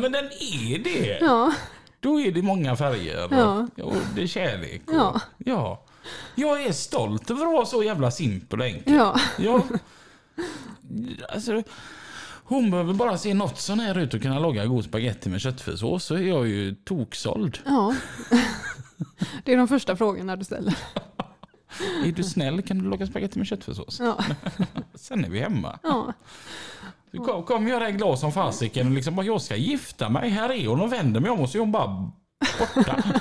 [0.00, 1.18] Men den är det.
[1.20, 1.52] Ja,
[2.00, 3.28] Då är det många färger.
[3.30, 3.68] Ja.
[3.82, 4.82] Och, det är kärlek.
[4.86, 5.20] Och, Ja.
[5.38, 5.82] ja.
[6.34, 8.94] Jag är stolt över att vara så jävla simpel och enkel.
[8.94, 9.62] ja, Ja.
[11.34, 11.62] Alltså,
[12.44, 16.04] hon behöver bara se något sån här ut och kunna laga god spagetti med köttfärssås
[16.04, 17.58] så är jag ju toksåld.
[17.64, 17.94] ja.
[19.44, 20.76] Det är de första frågorna du ställer.
[22.04, 24.00] Är du snäll kan du laga spagetti med köttfärssås?
[24.00, 24.24] Ja,
[24.94, 25.78] Sen är vi hemma.
[25.82, 26.12] ja.
[27.24, 30.30] Kom, kom jag är glad som fasiken och liksom bara jag ska gifta mig.
[30.30, 32.10] Här är hon och vänder mig om och så är hon bara
[32.58, 33.04] borta.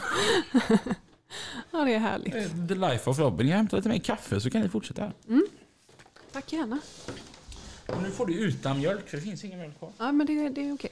[1.71, 2.67] ja det är härligt.
[2.67, 3.47] The life of Robin.
[3.47, 5.13] Jag hämtar lite mer kaffe så kan ni fortsätta här.
[6.31, 6.79] Tack gärna.
[7.87, 9.91] Och nu får du utan mjölk för det finns ingen mjölk kvar.
[9.97, 10.91] Ja, men det, det är okej.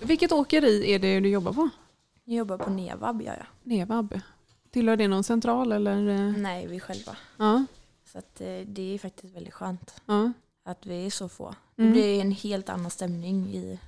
[0.00, 1.68] Vilket åkeri är det du jobbar på?
[2.24, 3.46] Jag jobbar på Nevab gör jag.
[3.62, 4.20] Nevab.
[4.76, 5.96] Tillhör det någon central eller?
[6.38, 7.16] Nej, vi själva.
[7.36, 7.64] Ja,
[8.12, 10.32] Så att, eh, det är faktiskt väldigt skönt ja.
[10.64, 11.44] att vi är så få.
[11.46, 11.90] Mm.
[11.90, 13.78] Det blir en helt annan stämning i,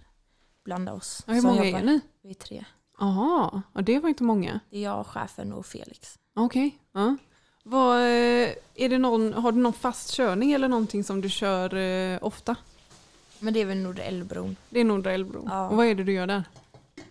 [0.65, 1.23] bland oss.
[1.27, 1.79] ja hur många jobbar.
[1.79, 2.01] är ni?
[2.23, 2.65] Vi är tre.
[2.99, 4.61] Jaha, ja, det var inte många.
[4.71, 6.19] Det är jag, chefen och Felix.
[6.35, 6.79] Okej.
[6.93, 7.17] Ja.
[7.63, 11.75] Vad, eh, är det någon, har du någon fast körning eller någonting som du kör
[11.75, 12.57] eh, ofta?
[13.39, 14.57] Men det är väl Nordellbron.
[14.71, 15.45] Det är Nordra Älvbro.
[15.47, 15.69] Ja.
[15.69, 16.45] Och vad är det du gör där?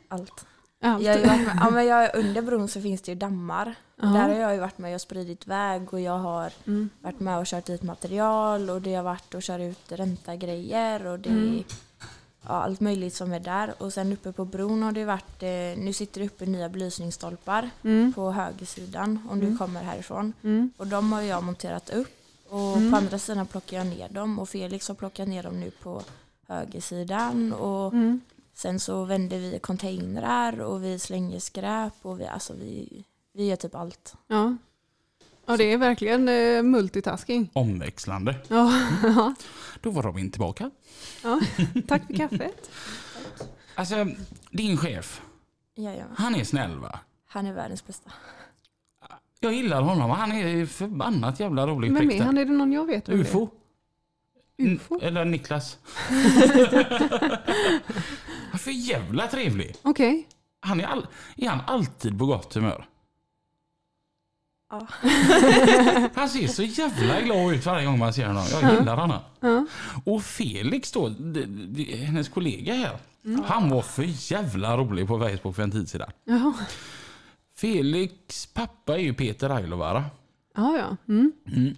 [0.07, 0.45] Allt.
[0.81, 1.03] Allt.
[1.03, 3.75] Jag har med, ja, men jag, under bron så finns det ju dammar.
[3.95, 4.07] Ja.
[4.07, 6.89] Där har jag ju varit med och spridit väg och jag har Mm.
[7.01, 11.05] varit med och kört dit material och det har varit att köra ut ränta grejer
[11.05, 11.63] och det Mm.
[12.41, 13.73] ja, allt möjligt som är där.
[13.77, 17.69] Och sen uppe på bron har det varit, eh, nu sitter det uppe nya belysningsstolpar
[17.83, 18.13] Mm.
[18.13, 19.51] på högersidan om Mm.
[19.51, 20.33] du kommer härifrån.
[20.43, 20.71] Mm.
[20.77, 22.17] Och de har jag monterat upp
[22.49, 22.91] och Mm.
[22.91, 26.01] på andra sidan plockar jag ner dem och Felix har plockat ner dem nu på
[26.47, 28.21] högersidan och Mm.
[28.57, 33.55] Sen så vänder vi containrar och vi slänger skräp och vi, alltså vi, vi gör
[33.55, 34.15] typ allt.
[34.27, 34.57] Ja.
[35.45, 37.49] ja, det är verkligen eh, multitasking.
[37.53, 38.35] Omväxlande.
[38.47, 38.73] Ja.
[39.81, 40.71] Då var Robin tillbaka.
[41.23, 41.39] ja.
[41.87, 42.71] Tack för kaffet.
[43.75, 44.07] Alltså,
[44.51, 45.21] din chef,
[45.75, 46.15] Jajamän.
[46.17, 46.99] han är snäll va?
[47.25, 48.11] Han är världens bästa.
[49.39, 50.09] Jag gillar honom.
[50.09, 52.37] Han är förbannat jävla rolig Vem är han?
[52.37, 53.09] Är det någon jag vet?
[53.09, 53.19] vem?
[53.19, 53.49] UFO.
[54.57, 54.93] UFO?
[54.95, 55.77] N- Eller Niklas.
[58.49, 59.75] Han är för jävla trevlig.
[59.81, 60.27] Okej.
[60.59, 62.85] Han är, all, är han alltid på gott humör?
[64.69, 64.87] Ja.
[66.15, 68.43] Han ser så jävla glad ut varje gång man ser honom.
[68.51, 68.79] Jag Ja.
[68.79, 69.19] gillar honom.
[69.39, 69.65] Ja.
[70.05, 71.09] Och Felix då,
[71.97, 72.97] hennes kollega här.
[73.25, 73.43] Mm.
[73.45, 76.11] Han var för jävla rolig på Facebook för en tid sedan.
[76.25, 76.53] Jaha.
[77.55, 80.05] Felix pappa är ju Peter Ailovara.
[80.55, 80.97] Ja, ja.
[81.13, 81.31] Mm.
[81.55, 81.75] Mm.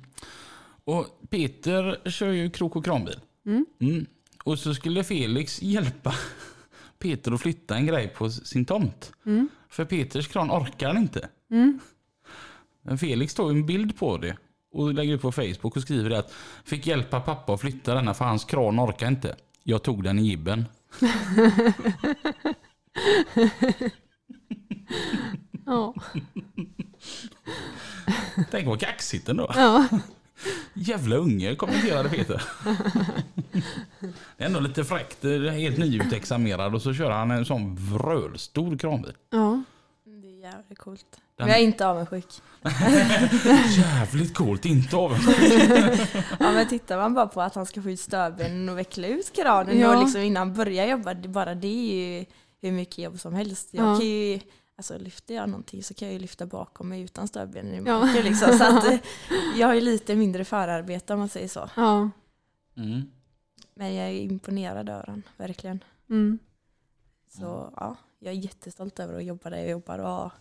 [0.90, 3.20] Och Peter kör ju krok och kranbil.
[3.46, 3.66] Mm.
[3.80, 4.06] Mm.
[4.44, 6.14] Och så skulle Felix hjälpa
[7.00, 9.12] Peter att flytta en grej på sin tomt.
[9.26, 9.50] Mm.
[9.70, 11.30] För Peters kran orkar han inte.
[11.52, 11.80] Mm.
[12.82, 14.38] Men Felix tar ju en bild på det
[14.72, 16.34] och lägger ut på Facebook och skriver att
[16.64, 19.36] fick hjälpa pappa att flytta denna för hans kran orkar inte.
[19.64, 20.66] Jag tog den i gibben.
[25.66, 25.94] Ja.
[28.52, 29.52] Tänk vad kaxigt ändå.
[29.56, 29.88] Ja.
[30.74, 32.42] Jävla unge kommenterade Peter.
[34.38, 35.18] Det är ändå lite fräckt.
[35.22, 39.14] Det är Helt nyutexaminerad och så kör han en sån vrölstor kranbil.
[39.30, 39.64] ja.
[40.06, 41.06] Det är jävligt coolt.
[41.12, 42.26] Den- Men jag är inte avundsjuk.
[43.78, 45.18] Jävligt coolt, inte av
[46.40, 49.32] Ja, men tittar man bara på att han ska få ut stödbenen och veckla ut
[49.36, 49.96] kranen Ja.
[49.98, 52.26] och liksom innan han börjar jobba, det- bara det är ju
[52.62, 53.70] hur mycket jobb som helst.
[53.72, 53.98] Jag Ja.
[53.98, 54.40] kan ju,
[54.80, 58.00] alltså lyfter jag någonting så kan jag ju lyfta bakom mig utan stödbenen i Ja.
[58.00, 58.24] marken.
[58.24, 58.86] Liksom, så att
[59.58, 61.70] jag har ju lite mindre förarbete om man säger så.
[61.76, 62.10] Ja.
[62.78, 63.02] Mm.
[63.74, 65.84] Men jag är imponerad över honom, verkligen.
[66.10, 66.40] Mm.
[67.30, 70.32] Så ja, jag är jättestolt över att jobba där jag jobbar och ha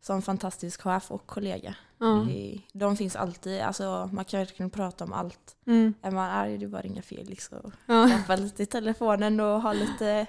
[0.00, 1.74] som fantastisk chef och kollega.
[1.98, 2.24] Ja.
[2.28, 5.56] Det- De finns alltid, alltså man kan verkligen prata om allt.
[5.66, 5.94] Mm.
[6.02, 8.36] Är man arg, det är bara att ringa Felix och Ja.
[8.36, 10.26] lite i telefonen och ha lite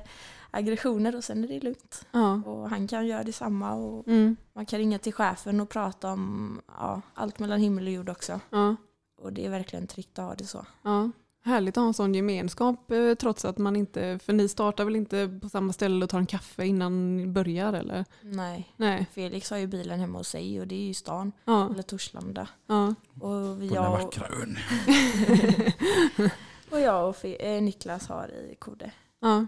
[0.52, 2.06] aggressioner och sen är det lugnt.
[2.12, 2.42] Ja.
[2.46, 4.36] Och han kan göra detsamma och Mm.
[4.54, 8.40] man kan ringa till chefen och prata om ja, allt mellan himmel och jord också.
[8.50, 8.76] Ja.
[9.22, 10.66] Och det är verkligen tryggt att ha det så.
[10.84, 11.12] Ja.
[11.44, 14.96] Härligt att ha en sån gemenskap eh, trots att man inte, för ni startar väl
[14.96, 18.06] inte på samma ställe och tar en kaffe innan ni börjar eller?
[18.22, 19.08] Nej, Nej.
[19.14, 21.70] Felix har ju bilen hemma hos sig och det är ju i stan, Ja.
[21.74, 22.48] eller Torslanda.
[22.68, 22.88] Ja.
[23.22, 24.58] Och vi- På den jag, vackra ön.
[26.72, 28.92] och jag och eh, Niklas har i Kode.
[29.20, 29.46] Ja.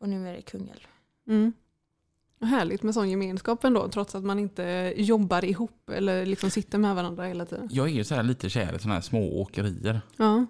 [0.00, 0.80] Och nu är det Kungälv.
[1.28, 1.52] Mm.
[2.42, 6.94] Härligt med sån gemenskap ändå trots att man inte jobbar ihop eller liksom sitter med
[6.94, 7.68] varandra hela tiden.
[7.72, 10.00] Jag är ju så här lite kär i såna här små åkerier.
[10.16, 10.46] Ja.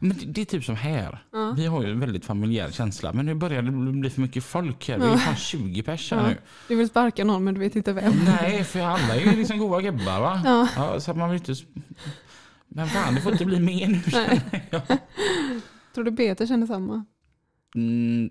[0.00, 1.24] Men det, det är typ som här.
[1.32, 1.54] Ja.
[1.56, 3.12] Vi har ju en väldigt familjär känsla.
[3.12, 3.70] Men nu börjar det
[4.00, 4.98] bli för mycket folk här.
[4.98, 5.16] Vi är Ja.
[5.16, 6.28] fan 20 pers här Ja.
[6.28, 6.36] nu.
[6.68, 8.12] Du vill sparka någon men du vet inte vem.
[8.26, 10.42] Nej, för alla är ju liksom goa gubbar va?
[10.44, 10.68] Ja.
[10.76, 11.54] Ja, så att man vill inte...
[12.68, 14.42] Men fan, det får inte bli mer nu Nej.
[14.70, 14.82] jag.
[15.94, 17.04] Tror du Peter känner samma?
[17.74, 18.30] Mm,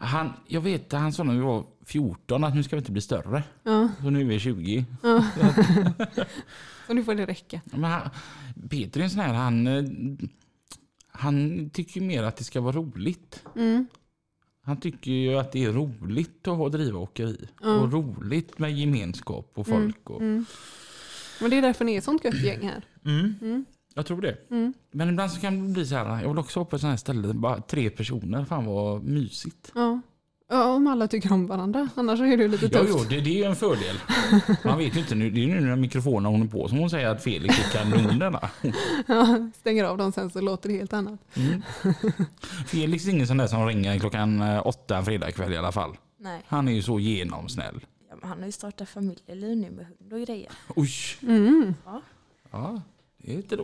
[0.00, 2.92] han, jag vet att han sa när vi var 14 att nu ska vi inte
[2.92, 3.42] bli större.
[3.62, 3.88] Ja.
[4.02, 4.84] Så nu är vi 20.
[5.02, 5.24] ja.
[6.86, 7.60] Så nu får det räcka.
[7.64, 8.10] Men han,
[8.70, 9.84] Peter är en sån här, han, eh,
[11.12, 13.44] han tycker mer att det ska vara roligt.
[13.56, 13.86] Mm.
[14.62, 17.48] Han tycker ju att det är roligt att ha driva åkeri.
[17.62, 17.74] Ja.
[17.80, 20.10] Och roligt med gemenskap och folk.
[20.10, 20.44] Och, Mm.
[21.40, 22.82] Men det är därför ni är ett sånt gött gäng här.
[23.98, 24.36] Jag tror det.
[24.50, 24.72] Mm.
[24.90, 26.96] Men ibland så kan det bli så här, jag vill också vara på sådana här
[26.98, 29.72] ställen, bara tre personer, fan vad mysigt.
[29.74, 30.00] Ja.
[30.50, 31.88] ja, om alla tycker om varandra.
[31.94, 32.90] Annars är det lite Jo, tufft.
[32.92, 33.96] jo, det, det är ju en fördel.
[34.64, 36.78] Man vet ju inte, nu, det är ju nu när mikrofonen hon är på som
[36.78, 38.50] hon säger att Felix är kanonerna.
[39.06, 41.20] Ja, stänger av dem sen så låter det helt annat.
[41.36, 41.62] Mm.
[42.66, 45.96] Felix är ingen sån där som ringer klockan eh, åtta en fredagkväll i alla fall.
[46.20, 47.80] Nej, Han är ju så genomsnäll.
[48.10, 50.50] ja, men han har ju startat familjeliv nu med hund och grejer.
[50.76, 50.90] Oj!
[51.22, 51.74] Mm.
[51.84, 52.02] Ja,
[52.50, 52.82] då-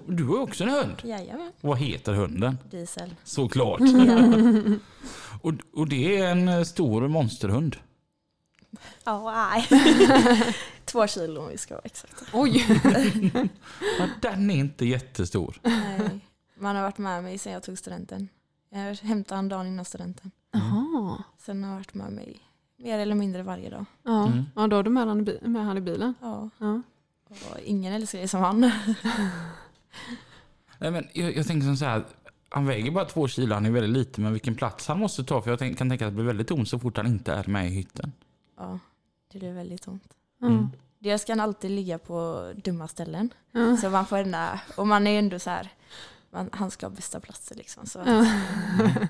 [0.06, 1.02] du har också en hund.
[1.04, 2.58] Jajamän, Vad heter hunden?
[2.70, 3.14] diesel.
[3.24, 3.80] Såklart.
[5.42, 7.76] och, och det är en eh, stor monsterhund.
[9.04, 9.68] Ja, nej.
[10.84, 12.24] Två kilo om vi ska vara exakta.
[12.32, 12.66] Oj!
[14.20, 15.60] Den är inte jättestor.
[15.62, 16.20] Nej.
[16.58, 18.28] Man har varit med mig sedan jag tog studenten.
[18.70, 20.30] Jag hämtade han dagen innan studenten.
[20.52, 21.24] Jaha.
[21.38, 22.40] Sen har jag varit med mig
[22.76, 23.84] mer eller mindre varje dag.
[24.02, 24.26] Ja.
[24.26, 24.44] Mm.
[24.54, 26.14] ja, då har du med han, han i bilen.
[26.20, 26.50] Ja.
[26.58, 26.82] Ja.
[27.50, 28.60] Och ingen älskar dig som han.
[30.78, 32.04] Nej, men jag, jag tänker som så här.
[32.48, 35.42] Han väger bara två kilo, han är väldigt liten, men vilken plats han måste ta.
[35.42, 37.44] För jag tänk, kan tänka att det blir väldigt tomt så fort han inte är
[37.46, 38.12] med i hytten.
[38.58, 38.78] Ja,
[39.32, 40.04] det blir väldigt tomt.
[40.42, 40.68] Mm.
[40.98, 43.30] Dels ska han alltid ligga på dumma ställen.
[43.52, 43.76] Ja.
[43.76, 45.68] Så man får ändå, och man är ju ändå så här,
[46.30, 47.86] man, han ska ha bästa platser liksom.
[47.86, 48.26] Så Ja.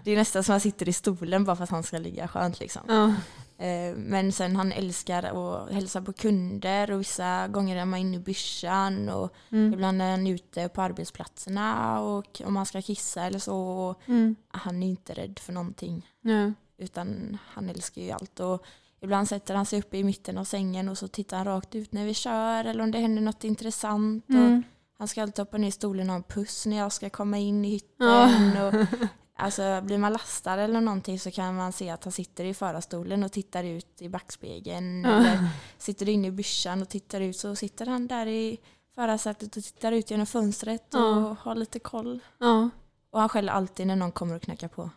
[0.04, 2.28] det är nästan som att han sitter i stolen bara för att han ska ligga
[2.28, 3.16] skönt liksom.
[3.58, 8.16] Eh, Men sen han älskar att hälsa på kunder och vissa gånger är man inne
[8.16, 9.72] i byrsan och Mm.
[9.74, 13.94] ibland är han ute på arbetsplatserna och om man ska kissa eller så.
[14.06, 14.36] Mm.
[14.48, 16.52] han är inte rädd för någonting Ja.
[16.78, 18.40] utan han älskar ju allt.
[18.40, 18.64] Och
[19.00, 21.92] ibland sätter han sig uppe i mitten av sängen och så tittar han rakt ut
[21.92, 24.24] när vi kör eller om det händer något intressant.
[24.28, 24.62] Och Mm.
[24.98, 27.38] han ska alltid hoppa ner i stolen och ha en puss när jag ska komma
[27.38, 28.06] in i hytten.
[28.08, 28.66] Ja.
[28.66, 28.74] Och,
[29.34, 33.22] alltså, blir man lastad eller någonting så kan man se att han sitter i förarstolen
[33.22, 35.04] och tittar ut i backspegeln.
[35.04, 38.58] Eller sitter inne i byrsan och tittar ut så sitter han där i
[38.94, 42.20] förarsätet och tittar ut genom fönstret och har lite koll.
[42.38, 42.70] Ja.
[43.10, 44.90] Och han skäller alltid när någon kommer och knackar på.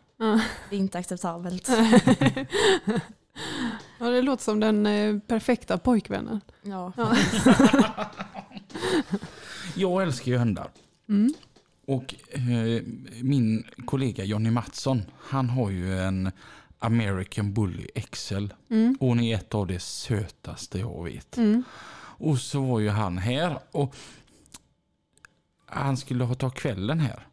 [0.70, 1.68] Det är inte acceptabelt.
[3.98, 6.40] ja, det låter som den eh, perfekta pojkvännen.
[6.62, 6.92] Ja.
[6.96, 7.16] Ja.
[9.74, 10.70] Jag älskar ju hundar.
[11.88, 11.98] Mm.
[11.98, 12.82] Och eh,
[13.22, 16.30] min kollega Jonny Mattsson, han har ju en
[16.78, 18.46] American Bully XL.
[18.70, 18.96] Mm.
[19.00, 21.36] Och hon är ett av det sötaste jag vet.
[21.36, 21.64] Mm.
[22.20, 23.94] Och så var ju han här och
[25.66, 27.26] han skulle ha tagit kvällen här.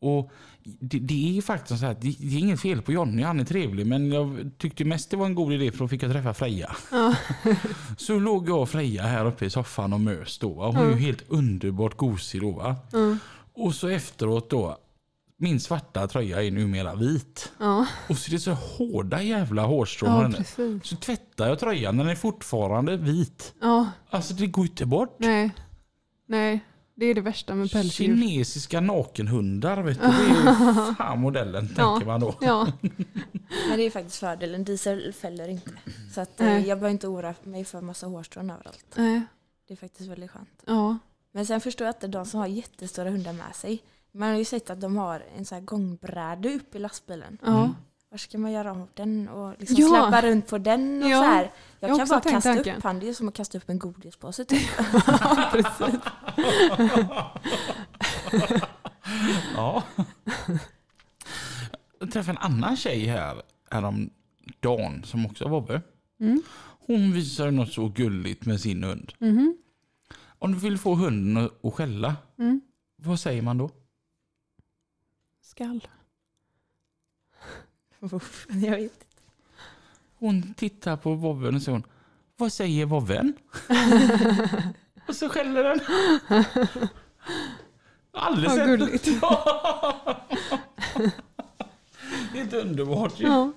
[0.00, 3.40] Och det, det är faktiskt så här, det, det är inget fel på Jonny, han
[3.40, 6.12] är trevlig, men jag tyckte mest det var en god idé för då fick jag
[6.12, 6.76] träffa Freja.
[6.92, 7.14] Ja.
[7.96, 10.64] Så låg jag och Freja här uppe i soffan och mös då.
[10.64, 12.76] Hon är ju helt underbart gosig då va.
[13.54, 14.78] Och så efteråt då,
[15.36, 17.52] min svarta tröja är numera vit.
[17.58, 17.86] Ja.
[18.08, 20.44] Och så är det så hårda jävla hårstrån ja.
[20.82, 23.54] Så tvättar jag tröjan, den är fortfarande vit.
[23.60, 25.16] Ja, Alltså det går inte bort.
[25.18, 25.50] nej.
[26.26, 26.60] Nej,
[26.94, 28.06] det är det värsta med pälsdjur.
[28.06, 30.06] Kinesiska nakenhundar vet du.
[30.06, 32.34] Det är fan modellen tänker man då.
[32.40, 32.72] Ja,
[33.68, 35.70] Men det är faktiskt fördelen, diesel fäller inte.
[36.14, 36.68] Så att, eh, Nej.
[36.68, 38.84] jag behöver inte oroa mig för massa hårstrån överallt.
[38.96, 39.22] nej.
[39.68, 40.62] Det är faktiskt väldigt skönt.
[40.66, 40.98] Ja.
[41.32, 43.82] Men sen förstår jag inte de som har jättestora hundar med sig.
[44.12, 47.38] Man har ju sett att de har en sån här gångbräde upp i lastbilen.
[47.44, 47.74] Ja.
[48.10, 49.88] Var ska man göra av den och liksom Ja.
[49.88, 51.18] släppa runt på den och Ja.
[51.18, 51.50] så här.
[51.80, 52.76] Jag Jag kan bara kasta tanken.
[52.76, 54.68] upp han, det är som att kasta upp en godispåse typ.
[55.52, 55.96] precis.
[59.56, 59.82] Ja.
[62.00, 65.82] Jag träffade en annan tjej här häromdagen som också var Vobbe.
[66.20, 66.42] Mm.
[66.86, 69.12] Hon visade något så gulligt med sin hund.
[69.18, 69.56] Mhm.
[70.42, 72.60] Om du vill få hunden att- skälla, Mm.
[72.96, 73.70] vad säger man då?
[75.42, 75.88] Skall.
[78.48, 79.04] jag vet.
[80.14, 81.86] Hon tittar på vovven och säger hon,
[82.36, 83.32] vad säger vovven?
[85.08, 85.80] och så skäller den.
[88.12, 89.06] Alldeles Vad gulligt.
[92.34, 93.26] Helt underbart ju.
[93.26, 93.52] Ja.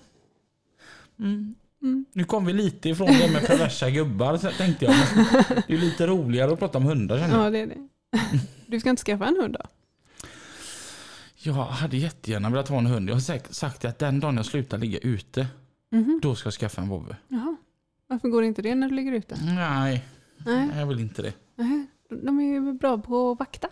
[1.20, 1.56] Mm.
[1.84, 2.06] Mm.
[2.14, 4.94] Nu kom vi lite ifrån det med perversa gubbar tänkte jag.
[5.16, 5.26] Men
[5.68, 7.46] det är lite roligare att prata om hundar känner jag.
[7.46, 7.88] ja, det är det.
[8.68, 9.66] Du ska inte skaffa en hund då?
[11.36, 13.10] Jag hade jättegärna velat ha en hund.
[13.10, 15.48] Jag har sagt att den dagen jag slutar ligga ute,
[15.92, 16.20] Mhm.
[16.22, 17.16] då ska jag skaffa en vovve.
[18.08, 19.38] Varför går inte det när du ligger ute?
[19.46, 20.06] Nej,
[20.38, 20.70] Nej.
[20.76, 21.34] jag vill inte det.
[21.56, 21.86] Nej.
[22.24, 23.68] De är ju bra på att vakta.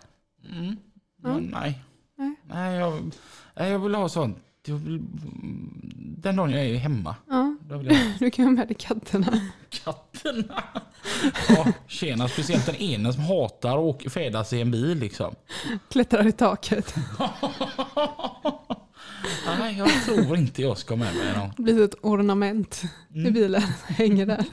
[0.52, 0.76] Mm.
[1.22, 1.38] Ja.
[1.40, 1.82] Nej.
[2.18, 2.34] Nej.
[2.48, 3.10] Nej, jag,
[3.54, 4.38] jag vill ha sånt.
[4.66, 7.56] Den dagen jag är hemma, Ja.
[7.70, 7.84] jag
[8.18, 9.40] Du kan ha med dig katterna.
[9.70, 10.62] katterna.
[11.48, 15.34] Ja, tjena, speciellt den ena som hatar att färdas i en bil liksom.
[15.90, 16.94] Klättrar i taket.
[19.58, 21.50] Nej, jag tror inte jag ska med mig någon.
[21.56, 22.82] Det blir ett ornament
[23.14, 23.32] i Mm.
[23.32, 23.62] bilen.
[23.86, 24.44] Hänger där.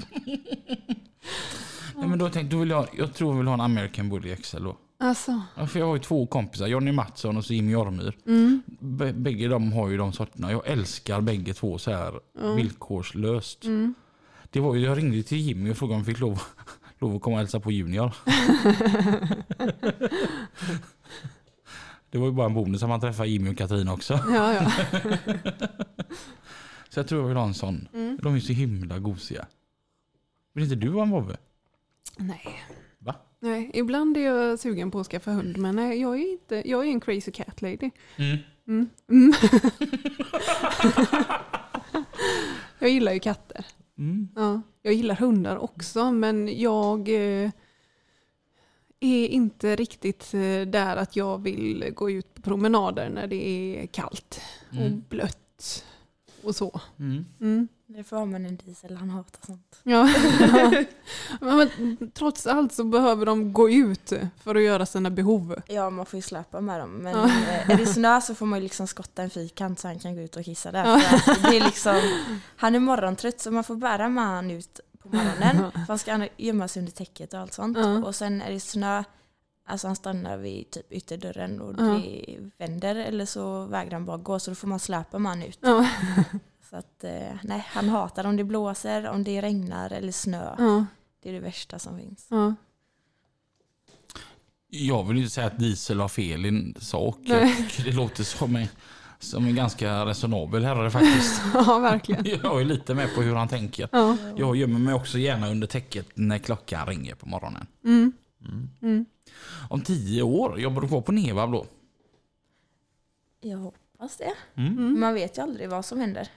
[1.96, 4.36] Nej, men då tänkte, då vill jag, jag tror jag vill ha en American Bully
[4.36, 4.78] XL då.
[5.02, 5.42] Alltså.
[5.56, 8.18] Ja, för jag har ju två kompisar, Jonny Mattsson och så Jimmy Ormyr.
[8.26, 8.62] Mm.
[9.24, 10.52] Bägge de har ju de sorterna.
[10.52, 12.54] Jag älskar bägge två så här Ja.
[12.54, 13.64] villkorslöst.
[13.64, 13.94] Mm.
[14.50, 16.42] Det var ju, jag ringde till Jimmy och frågade om jag fick lov,
[17.00, 18.14] lov att komma och hälsa på Junior.
[22.10, 24.14] det var ju bara en bonus att man träffade Jimmy och Katrin också.
[24.30, 24.72] Ja, ja.
[26.90, 27.88] Så jag tror jag vill ha en sån.
[27.94, 28.20] Mm.
[28.22, 29.46] De är så himla gosiga.
[30.54, 31.38] Vill inte du ha en vovve?
[32.18, 32.60] Nej.
[33.42, 36.70] Nej, ibland är jag sugen på att skaffa hund, men nej, jag är inte.
[36.70, 37.90] Jag är en crazy cat lady.
[38.18, 38.38] Mm.
[38.68, 38.90] Mm.
[39.10, 39.34] Mm.
[42.80, 43.66] jag gillar ju katter.
[43.98, 44.28] Mm.
[44.36, 47.50] Ja, jag gillar hundar också, men jag eh,
[49.00, 53.88] är inte riktigt eh, där att jag vill gå ut på promenader när det är
[53.88, 55.04] kallt och Mm.
[55.10, 55.86] blött
[56.44, 56.82] och så.
[57.00, 57.26] Mm.
[57.42, 57.68] Mm.
[57.88, 59.80] Därför har man en diesel, han hatar sånt.
[59.84, 60.10] Ja.
[61.42, 61.70] men,
[62.14, 64.14] trots allt så behöver de gå ut
[64.44, 65.56] för att göra sina behov.
[65.68, 66.92] Ja, man får ju släpa med dem.
[66.92, 67.26] Men Ja.
[67.26, 70.16] eh, är det snö så får man ju liksom skotta en fyrkant så han kan
[70.16, 70.86] gå ut och kissa där.
[70.86, 71.02] Ja.
[71.50, 72.02] Det är liksom,
[72.56, 75.72] han är morgontrött så man får bära med han ut på morgonen.
[75.72, 77.78] För han ska gömma sig under täcket och allt sånt.
[77.78, 77.98] Ja.
[78.06, 79.04] Och sen är det snö,
[79.70, 81.84] alltså han stannar vid typ ytterdörren och Ja.
[81.84, 85.44] det vänder eller så vägrar han bara gå så då får man släpa med han
[85.44, 85.60] ut.
[85.62, 85.90] Ja.
[86.70, 90.56] Så att eh, nej, han hatar om det blåser, om det regnar eller snö.
[90.58, 90.86] Ja.
[91.24, 92.28] Det är det värsta som finns.
[92.30, 92.56] Ja.
[94.72, 97.18] Jag vill inte säga att Diesel har fel i en sak.
[97.84, 98.68] Det låter som en,
[99.20, 101.42] som en ganska resonabel herre faktiskt.
[101.54, 102.26] ja, verkligen.
[102.44, 103.90] Jag är lite med på hur han tänker.
[103.92, 104.18] Ja.
[104.38, 107.68] Jag gömmer mig också gärna under täcket när klockan ringer på morgonen.
[107.86, 108.12] Mm.
[108.46, 108.70] Mm.
[108.82, 109.06] Mm.
[109.70, 111.66] Om tio år, jobbar du kvar på Nevab då?
[113.42, 114.34] Jag hoppas det.
[114.56, 115.00] Mm.
[115.00, 116.28] Man vet ju aldrig vad som händer.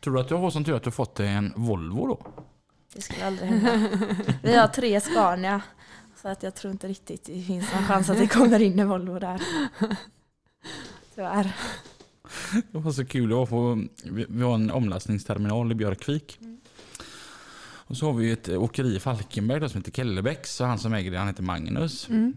[0.00, 2.26] Tror du att du har sånt tur att du fått dig en Volvo då?
[2.94, 3.88] Det skulle aldrig hända.
[4.42, 5.62] Vi har tre Scania.
[6.22, 8.88] Så att jag tror inte riktigt det finns någon chans att det kommer in en
[8.88, 9.42] Volvo där.
[11.14, 11.56] Tyvärr.
[12.72, 13.30] Det var så kul.
[13.30, 13.84] Jag var på,
[14.28, 16.38] vi har en omlastningsterminal i Björkvik.
[17.92, 20.54] Och så har vi ett åkeri i Falkenberg som heter Kellebäcks.
[20.54, 22.08] Så han som äger det han heter Magnus.
[22.08, 22.36] Mm.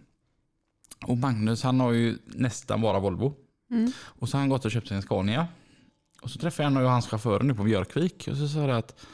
[1.08, 3.34] Och Magnus han har ju nästan bara Volvo.
[3.72, 3.92] Mm.
[4.02, 5.48] Och så har han gått och köpt sig en Scania.
[6.22, 8.28] Och så träffade jag en av hans chaufförer nu på Björkvik.
[8.32, 9.06] Och så sa jag att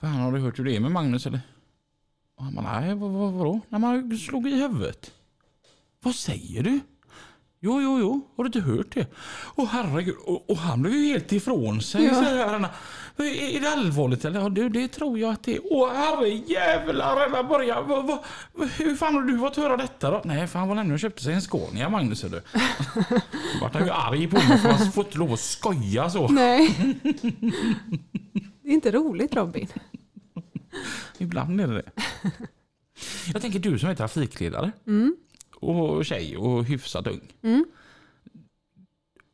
[0.00, 1.40] Fan har du hört hur det är med Magnus eller?
[2.36, 3.60] Och han bara, nej vad, vad, vadå?
[3.68, 5.12] Nej man slog i huvudet.
[6.00, 6.80] Vad säger du?
[7.60, 8.20] Jo, jo, jo.
[8.36, 9.06] Har du inte hört det?
[9.56, 10.16] Åh herregud.
[10.26, 12.04] Och, och han blev ju helt ifrån sig.
[12.04, 12.14] Ja.
[12.14, 12.66] Här, han,
[13.16, 14.40] är, är det allvarligt eller?
[14.40, 15.60] Ja, det, det tror jag att det är.
[15.70, 17.30] Åh herrejävlar.
[17.30, 17.82] Han börjar.
[17.82, 20.22] Vad, vad- hur fan har du fått höra detta då?
[20.24, 22.24] Nej, han var nämligen och köpte sig en Scania, Magnus.
[22.24, 22.42] Eller?
[22.54, 22.60] Då
[23.60, 26.28] vart han ju arg på mig för han får inte lov att skoja så.
[26.28, 26.76] Nej.
[28.62, 29.68] Det är inte roligt Robin.
[31.18, 31.90] Ibland är det det.
[33.32, 35.16] Jag tänker du som är trafikledare Mm.
[35.56, 37.20] och tjej och hyfsat ung.
[37.42, 37.64] Mm.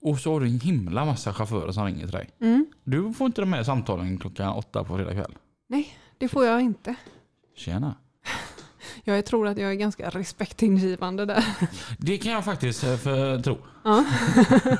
[0.00, 2.28] Och så har du en himla massa chaufförer som ringer till dig.
[2.40, 2.66] Mm.
[2.84, 5.34] Du får inte de här samtalen klockan åtta på fredag kväll.
[6.18, 6.94] Det får jag inte.
[7.56, 7.94] Tjena.
[9.04, 11.44] Jag tror att jag är ganska respektingivande där.
[11.98, 13.58] Det kan jag faktiskt eh, för, tro.
[13.84, 14.04] Ja.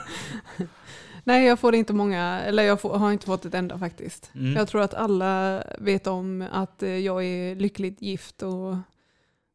[1.25, 4.31] Nej, jag får inte många, eller jag får, har inte fått ett enda faktiskt.
[4.35, 4.53] Mm.
[4.57, 8.77] Jag tror att alla vet om att eh, jag är lyckligt gift och,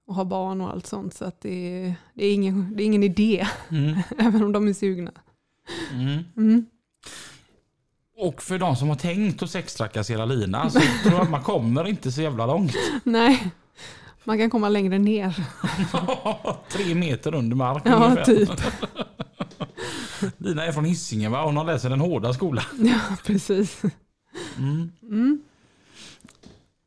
[0.08, 1.14] och har barn och allt sånt.
[1.14, 1.50] Så att det,
[1.86, 4.00] är- det, är ingen, det är ingen idé, Mm.
[4.20, 5.12] även om de är sugna.
[5.94, 6.24] Mm.
[6.38, 6.66] Mm.
[8.18, 11.88] Och för de som har tänkt att sextrakassera Lina så tror jag att man kommer
[11.88, 12.74] inte så jävla långt.
[13.04, 13.52] Nej,
[14.24, 15.36] man kan komma längre ner.
[16.72, 18.26] Tre meter under mark Ja, ungefär.
[18.26, 18.50] typ.
[20.38, 21.46] Lina är från Hisingen va?
[21.46, 22.66] Hon har läser den hårda skolan.
[22.80, 23.82] Ja, precis.
[24.58, 24.92] Mm.
[25.02, 25.42] Mm.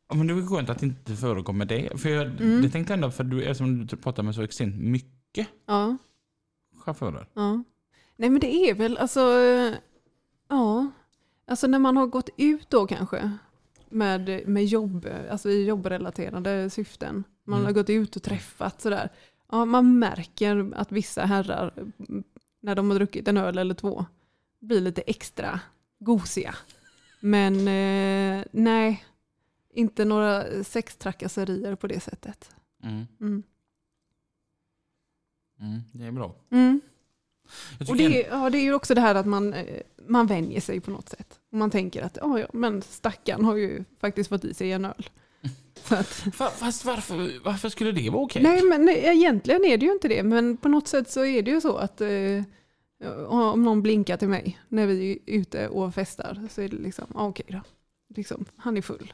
[0.09, 2.01] Ja, men det är skönt att det inte förekommer det.
[2.01, 2.61] För jag Mm.
[2.61, 5.97] det tänkte ändå för du, eftersom du pratar med så extremt mycket Ja,
[6.85, 7.27] chaufförer.
[7.33, 7.63] ja.
[8.17, 9.21] Nej men det är väl alltså,
[10.47, 10.91] ja,
[11.45, 13.31] alltså när man har gått ut då kanske
[13.89, 17.23] med, med jobb, alltså i jobbrelaterade syften.
[17.43, 17.65] Man Mm.
[17.65, 19.09] har gått ut och träffat sådär.
[19.51, 22.23] Ja, man märker att vissa herrar, mm,
[22.59, 24.05] när de har druckit en öl eller två,
[24.59, 25.59] blir lite extra
[25.99, 26.55] gosiga.
[27.19, 29.05] Men eh, nej,
[29.73, 32.55] inte några sextrakasserier på det sättet.
[32.83, 33.05] Mm.
[33.21, 33.43] Mm.
[35.59, 36.35] Mm, det är bra.
[37.89, 39.65] Och det, ja, det är ju också det här att man, eh,
[40.07, 41.39] man vänjer sig på något sätt.
[41.51, 45.09] Man tänker att ja, ja, men stackarn har ju faktiskt fått i sig en öl.
[45.83, 48.43] Fast varför, varför skulle det vara okej?
[48.43, 50.23] Nej, men nej, egentligen är det ju inte det.
[50.23, 52.43] Men på något sätt så är det ju så att eh,
[53.27, 57.05] om någon blinkar till mig när vi är ute och festar så är det liksom,
[57.13, 57.59] ja, okej då.
[58.15, 59.13] Liksom, han är full.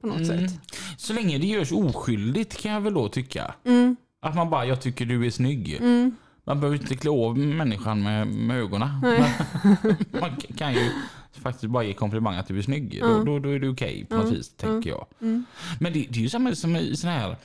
[0.00, 0.48] På något Mm.
[0.48, 0.60] sätt.
[0.98, 3.54] Så länge det görs oskyldigt kan jag väl då tycka.
[3.64, 5.76] Mm, Att man bara, jag tycker du är snygg.
[5.80, 6.16] mm,
[6.46, 8.88] Man behöver inte klä av människan med, med ögonen.
[10.20, 10.90] man kan ju
[11.32, 12.98] faktiskt bara ge komplimang att du är snygg.
[13.02, 13.22] Då, Ja.
[13.24, 14.30] då, då är det okej på något Ja.
[14.30, 15.06] vis, tänker jag.
[15.20, 15.44] Mm,
[15.80, 17.36] Men det, det är ju samma som i såna här,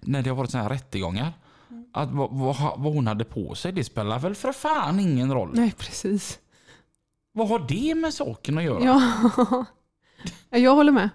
[0.00, 1.32] när det har varit såna här rättegångar.
[1.70, 1.84] Mm.
[1.92, 5.50] Att vad, vad, vad hon hade på sig, det spelar väl för fan ingen roll.
[5.54, 6.38] nej, precis.
[7.32, 8.84] Vad har det med saken att göra?
[8.84, 9.02] Ja.
[10.50, 11.08] ja, jag håller med.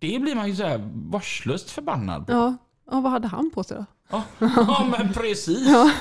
[0.00, 2.32] Det blir man ju så här varslöst förbannad på.
[2.32, 2.56] Ja.
[2.90, 3.84] ja, vad hade han på sig då?
[4.08, 5.68] Ja, ja men precis.
[5.68, 5.92] Ja.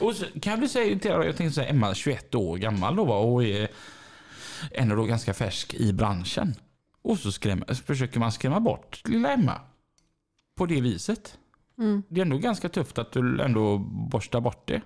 [0.00, 2.96] Och så kan jag bli säga till er, jag tänkte säga Emma 21 år gammal
[2.96, 3.68] då va, och är
[4.70, 6.54] ändå då ganska färsk i branschen.
[7.02, 9.60] Och så skrämma, försöker man skrämma bort lilla Emma.
[10.54, 11.38] På det viset.
[11.78, 12.02] Mm.
[12.08, 14.80] Det är ändå ganska tufft att du ändå borstar bort det.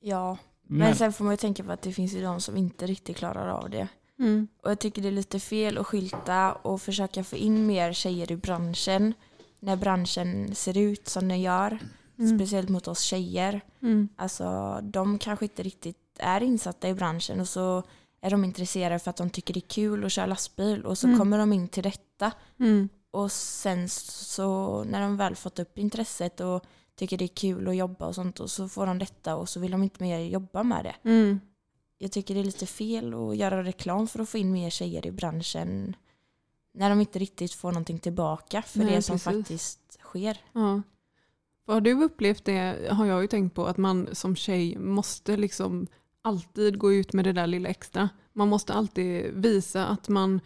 [0.00, 2.56] Ja, men, Men, sen får man ju tänka på att det finns ju de som
[2.56, 3.88] inte riktigt klarar av det.
[4.18, 4.48] Mm.
[4.62, 8.32] Och jag tycker det är lite fel att skylta och försöka få in mer tjejer
[8.32, 9.14] i branschen
[9.60, 11.78] när branschen ser ut som den gör.
[12.18, 12.38] Mm.
[12.38, 13.60] Speciellt mot oss tjejer.
[13.82, 14.08] Mm.
[14.16, 17.82] Alltså de kanske inte riktigt är insatta i branschen och så
[18.20, 21.06] är de intresserade för att de tycker det är kul att köra lastbil och så
[21.06, 21.18] Mm.
[21.18, 22.88] kommer de in till detta Mm.
[23.10, 26.64] och sen så när de väl fått upp intresset och
[26.96, 29.60] tycker det är kul att jobba och sånt och så får de detta och så
[29.60, 31.08] vill de inte mer jobba med det.
[31.10, 31.40] Mm.
[31.98, 35.06] Jag tycker det är lite fel att göra reklam för att få in mer tjejer
[35.06, 35.96] i branschen
[36.72, 39.24] när de inte riktigt får någonting tillbaka för Nej, det som precis.
[39.24, 40.40] faktiskt sker.
[40.52, 40.82] Ja.
[41.64, 45.36] Vad har du upplevt det, har jag ju tänkt på, att man som tjej måste
[45.36, 45.86] liksom
[46.22, 48.08] alltid gå ut med det där lilla extra.
[48.32, 50.40] Man måste alltid visa att man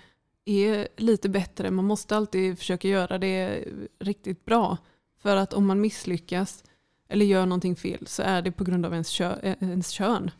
[0.44, 1.70] är lite bättre.
[1.70, 3.64] Man måste alltid försöka göra det
[3.98, 4.76] riktigt bra.
[5.22, 6.64] För att om man misslyckas
[7.08, 10.30] eller gör någonting fel så är det på grund av ens, kö, eh, ens kön.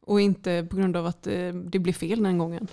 [0.00, 2.68] Och inte på grund av att eh, det blir fel den gången.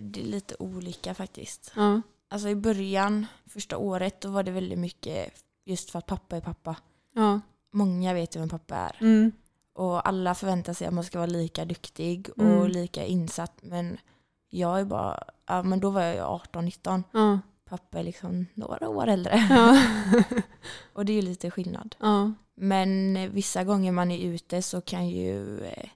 [0.00, 1.72] Det är lite olika faktiskt.
[1.76, 2.00] Ja.
[2.28, 5.32] Alltså i början, första året, då var det väldigt mycket
[5.64, 6.76] just för att pappa är pappa.
[7.14, 7.40] Ja.
[7.72, 8.96] Många vet ju vem pappa är.
[9.00, 9.32] Mm.
[9.72, 12.68] Och alla förväntar sig att man ska vara lika duktig och Mm.
[12.68, 13.52] lika insatt.
[13.62, 13.98] Men
[14.50, 17.02] jag är bara, ja men då var jag 18-19.
[17.12, 17.38] Ja.
[17.64, 19.46] pappa är liksom några år äldre.
[19.50, 19.82] Ja.
[20.92, 21.96] Och det är ju lite skillnad.
[22.54, 25.88] Men vissa gånger man är ute så kan ju eh,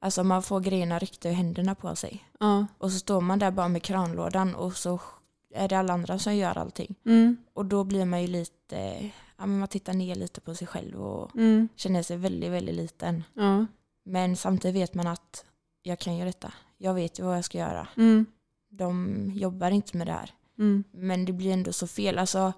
[0.00, 2.24] Alltså man får grejerna ryckta ur händerna på sig.
[2.40, 2.66] Ja.
[2.78, 5.00] Och så står man där bara med kranlådan och så
[5.54, 6.94] är det alla andra som gör allting.
[7.06, 7.36] Mm.
[7.54, 8.76] Och då blir man ju lite,
[9.36, 11.68] ja men man tittar ner lite på sig själv och Mm.
[11.76, 13.24] känner sig väldigt, väldigt liten.
[13.34, 13.66] Ja.
[14.04, 15.44] Men samtidigt vet man att
[15.82, 16.52] jag kan göra detta.
[16.78, 17.88] Jag vet ju vad jag ska göra.
[17.96, 18.26] Mm.
[18.70, 20.30] De jobbar inte med det här.
[20.58, 20.84] Mm.
[20.90, 22.18] Men det blir ändå så fel.
[22.18, 22.52] Alltså,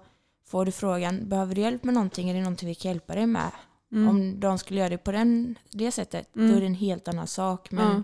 [0.45, 2.29] får du frågan, behöver du hjälp med någonting?
[2.29, 3.51] Är det någonting vi kan hjälpa dig med?
[3.91, 4.07] Mm.
[4.09, 6.49] Om de skulle göra det på den, det sättet, Mm.
[6.51, 7.71] då är det en helt annan sak.
[7.71, 8.03] Men Ja.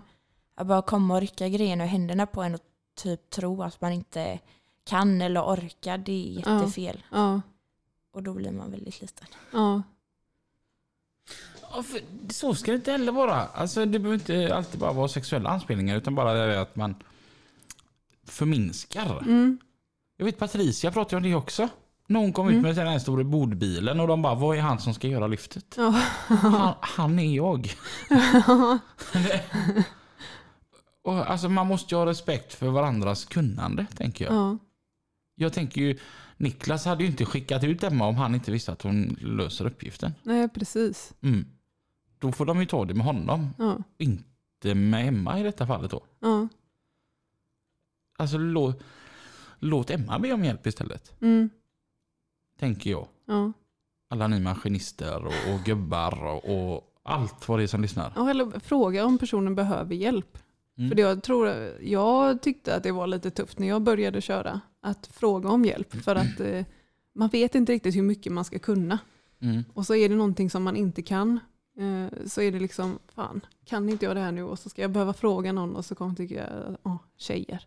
[0.54, 2.60] att bara komma och rycka grejerna ur händerna på en och
[2.96, 4.38] typ tro att man inte
[4.84, 7.02] kan eller orkar, det är jättefel.
[7.12, 7.40] Ja.
[8.12, 9.26] Och då blir man väldigt liten.
[9.52, 9.82] Ja.
[11.72, 12.00] Ja, för
[12.32, 13.34] så ska det inte heller vara.
[13.46, 16.94] Alltså, det behöver inte alltid bara vara sexuella anspelningar utan bara det att man
[18.24, 19.18] förminskar.
[19.22, 19.58] Mm.
[20.16, 21.68] Jag vet Patricia pratade om det också.
[22.10, 22.56] När hon kom Mm.
[22.58, 25.26] ut med den här stora bordbilen och de bara, vad är han som ska göra
[25.26, 25.74] lyftet?
[25.76, 25.90] Ja.
[26.28, 27.70] Han, han är jag.
[31.02, 34.34] och, alltså, man måste ju ha respekt för varandras kunnande, tänker jag.
[34.34, 34.58] Ja.
[35.34, 35.98] Jag tänker ju,
[36.36, 40.14] Niklas hade ju inte skickat ut Emma om han inte visste att hon löser uppgiften.
[40.22, 41.12] Nej, precis.
[41.22, 41.46] Mm.
[42.18, 43.78] Då får de ju ta det med honom, Ja.
[43.98, 46.02] inte med Emma i detta fallet då.
[46.20, 46.48] Ja.
[48.18, 48.82] Alltså låt,
[49.58, 51.50] låt Emma be om hjälp istället, Mm.
[52.58, 53.06] Tänker jag.
[53.26, 53.52] Ja.
[54.10, 58.12] Alla ni maskinister och, och gubbar och, och allt vad det är som lyssnar.
[58.16, 60.38] Ja, eller fråga om personen behöver hjälp.
[60.78, 60.90] Mm.
[60.90, 61.48] För det jag, tror,
[61.80, 64.60] jag tyckte att det var lite tufft när jag började köra.
[64.80, 65.92] Att fråga om hjälp.
[65.92, 66.64] För att eh,
[67.12, 68.98] man vet inte riktigt hur mycket man ska kunna.
[69.40, 69.64] Mm.
[69.74, 71.40] Och så är det någonting som man inte kan.
[71.78, 74.42] Eh, så är det liksom, fan, kan inte jag det här nu?
[74.42, 76.46] Och så ska jag behöva fråga någon och så kommer jag tycka,
[76.82, 77.66] åh, tjejer.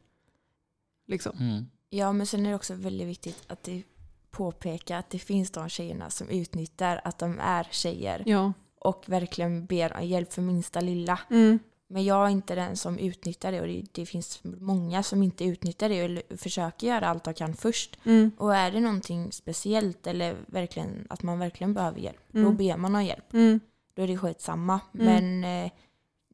[1.07, 1.37] Liksom.
[1.39, 1.65] Mm.
[1.89, 3.83] Ja, men sen är det också väldigt viktigt att det
[4.32, 8.53] påpeka att det finns de tjejerna som utnyttjar att de är tjejer Ja.
[8.79, 11.19] och verkligen ber om hjälp för minsta lilla.
[11.29, 11.59] Mm.
[11.88, 15.45] Men jag är inte den som utnyttjar det och det, det finns många som inte
[15.45, 17.97] utnyttjar det eller försöker göra allt de kan först.
[18.05, 18.32] Mm.
[18.38, 22.57] Och är det någonting speciellt eller verkligen att man verkligen behöver hjälp, då Mm.
[22.57, 23.34] ber man om hjälp.
[23.34, 23.59] Mm.
[23.95, 24.79] Då är det skitsamma.
[24.99, 25.05] Mm.
[25.41, 25.71] Men eh,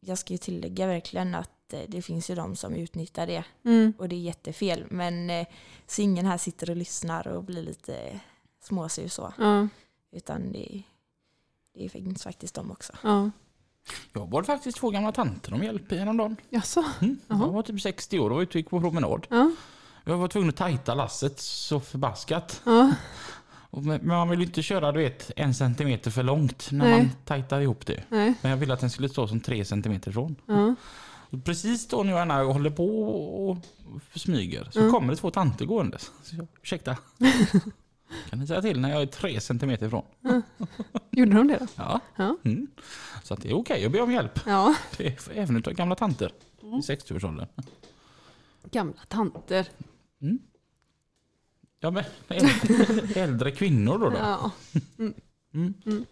[0.01, 3.93] jag ska ju tillägga verkligen att eh, det finns ju de som utnyttjar det Mm.
[3.97, 4.85] och det är jättefel.
[4.89, 5.47] Men eh,
[5.87, 8.19] så ingen här sitter och lyssnar och blir lite
[8.63, 9.33] småsur så.
[9.37, 9.67] Ja.
[10.11, 10.83] Utan det,
[11.73, 12.93] det finns faktiskt de också.
[13.03, 13.31] Ja.
[14.13, 16.35] Jag bad faktiskt två gamla tanter om hjälp häromdagen.
[16.49, 16.83] Jaså?
[17.01, 17.19] Mm.
[17.27, 19.27] Jag var typ 60 år och var ute och gick på promenad.
[19.29, 19.51] Ja.
[20.05, 22.61] Jag var tvungen att tajta lasset så förbaskat.
[22.65, 22.93] Ja.
[23.31, 26.97] Och Men man vill ju inte köra du vet, en centimeter för långt när Nej.
[26.97, 28.03] man tajtar ihop det.
[28.09, 28.33] Nej.
[28.41, 30.35] Men jag ville att den skulle stå som tre centimeter ifrån.
[30.45, 30.75] Ja.
[31.45, 32.87] Precis då när jag gärna håller på
[33.49, 33.57] och
[34.15, 34.91] smyger så Mm.
[34.91, 36.11] kommer det två tanter gåendes.
[36.23, 36.97] Så jag, ursäkta.
[38.29, 40.03] kan ni säga till när jag är tre centimeter ifrån?
[41.11, 41.67] Gjorde de det då?
[41.75, 41.99] Ja.
[42.15, 42.37] Ja.
[42.45, 42.67] Mm.
[43.23, 44.39] Så det är okej att be om hjälp.
[44.45, 44.75] Ja.
[44.97, 46.31] Det är även utav gamla tanter
[46.63, 46.79] Mm.
[46.79, 47.47] i 60-årsåldern.
[48.71, 49.67] Gamla tanter.
[51.79, 54.09] Ja, men äldre, äldre kvinnor då.
[54.09, 54.17] då.
[54.17, 54.51] Ja.
[54.99, 55.73] Mm.
[55.85, 56.05] Mm.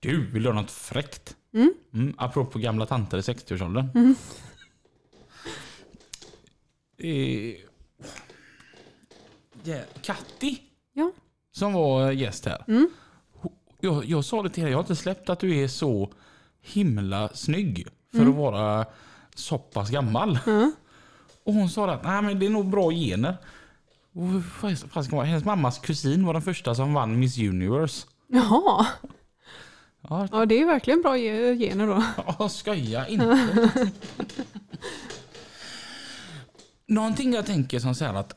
[0.00, 1.36] Du, vill du ha något fräckt?
[1.54, 1.74] Mm.
[1.92, 3.88] Mm, apropå gamla tanter i 60-årsåldern.
[3.94, 4.14] Mm.
[6.98, 7.54] Eh,
[9.62, 10.62] ja, Katti,
[10.92, 11.12] Ja.
[11.52, 12.64] som var gäst här.
[12.68, 12.90] Mm.
[13.80, 16.12] Jag, jag sa det till dig, jag har inte släppt att du är så
[16.60, 18.30] himla snygg för Mm.
[18.30, 18.86] att vara
[19.34, 20.38] så pass gammal.
[20.46, 20.72] Ja.
[21.44, 23.36] Och hon sa att Nej, men det är nog bra gener.
[25.10, 25.26] Vad?
[25.26, 28.06] Hennes mammas kusin var den första som vann Miss Universe.
[28.28, 28.86] Jaha.
[30.08, 32.04] Ja, Ja, det är verkligen bra ge- gener då.
[32.38, 33.48] Ja, skoja inte.
[36.86, 38.36] Någonting jag tänker som så här att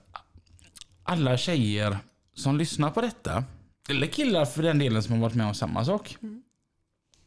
[1.03, 1.97] alla tjejer
[2.33, 3.43] som lyssnar på detta,
[3.89, 6.17] eller killar för den delen som har varit med om samma sak,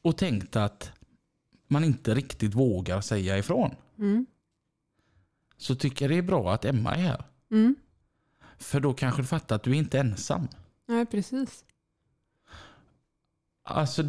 [0.03, 0.93] och tänkt att
[1.69, 4.27] man inte riktigt vågar säga ifrån, Mm.
[5.57, 7.25] så tycker jag det är bra att Emma är här.
[7.51, 7.75] Mm.
[8.61, 10.49] För då kanske du fattar att du är inte ensam.
[10.87, 11.65] Nej, precis.
[13.65, 14.03] Alltså,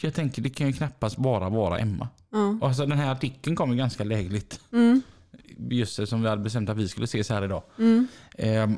[0.00, 2.08] jag tänker det kan ju knappast bara vara Emma.
[2.30, 2.58] Ja.
[2.62, 4.60] Alltså den här artikeln kom ju ganska lägligt.
[4.72, 5.02] Mm.
[5.56, 7.62] Just som vi hade bestämt att vi skulle ses här idag.
[7.78, 8.06] Mm.
[8.38, 8.76] Ehm,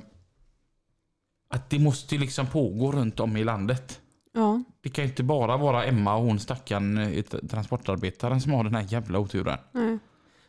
[1.49, 4.01] att det måste ju liksom pågå runt om i landet.
[4.33, 4.63] Ja.
[4.81, 8.75] Det kan ju inte bara vara Emma och hon stackaren eh, transportarbetaren som har den
[8.75, 9.59] här jävla oturen.
[9.73, 9.99] Nej.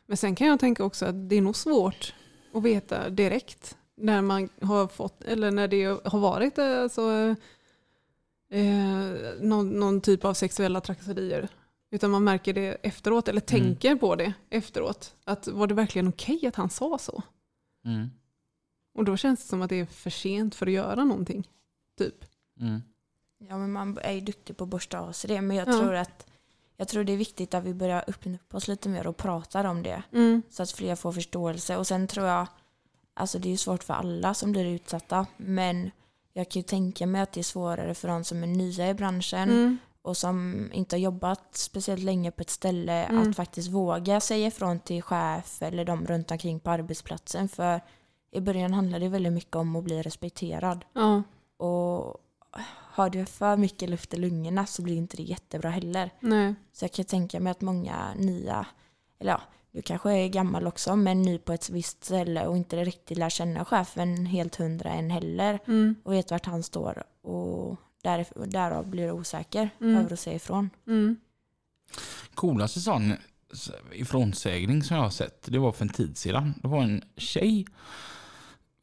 [0.06, 2.14] Men sen kan jag tänka också att det är nog svårt
[2.54, 7.36] att veta direkt när man har fått, eller när det har varit alltså,
[8.50, 11.48] eh, någon, någon typ av sexuella trakasserier.
[11.92, 13.62] Utan man märker det efteråt, eller Mm.
[13.76, 15.16] tänker på det efteråt.
[15.24, 17.24] Att var det verkligen okej att han sa så?
[17.86, 18.10] Mm.
[18.94, 21.48] Och då känns det som att det är för sent för att göra någonting.
[21.98, 22.26] Typ.
[22.60, 22.82] Mm.
[23.50, 25.42] Ja, men man är ju duktig på att borsta av sig det.
[25.42, 25.80] Men jag Ja.
[25.80, 26.28] tror att
[26.78, 29.66] jag tror det är viktigt att vi börjar öppna upp oss lite mer och pratar
[29.66, 30.04] om det.
[30.12, 30.42] Mm.
[30.50, 31.78] Så att fler får förståelse.
[31.78, 32.48] Och sen tror jag,
[33.16, 35.26] alltså det är ju svårt för alla som blir utsatta.
[35.38, 35.92] Men
[36.34, 38.94] jag kan ju tänka mig att det är svårare för de som är nya i
[38.94, 39.78] branschen Mm.
[40.02, 43.30] och som inte har jobbat speciellt länge på ett ställe Mm.
[43.30, 47.50] att faktiskt våga säga ifrån till chef eller de runt omkring på arbetsplatsen.
[47.50, 47.82] För
[48.32, 50.86] i början handlar det väldigt mycket om att bli respekterad.
[50.94, 51.24] Ja.
[51.58, 52.18] Och
[52.96, 56.10] har du för mycket luft i lungorna så blir inte det jättebra heller.
[56.20, 56.56] Nej.
[56.74, 58.66] Så jag kan tänka mig att många nya,
[59.20, 59.42] eller ja,
[59.76, 63.30] du kanske är gammal också, men ny på ett visst ställe och inte riktigt lär
[63.30, 65.96] känna chefen helt hundra än heller Mm.
[66.04, 69.98] och vet vart han står och där, därav blir du osäker Mm.
[69.98, 70.70] över att säga ifrån.
[70.88, 71.16] Mm.
[72.36, 73.14] Coolaste sån
[73.94, 76.54] ifrånsägning som jag har sett, det var för en tid sedan.
[76.62, 77.66] Det var en tjej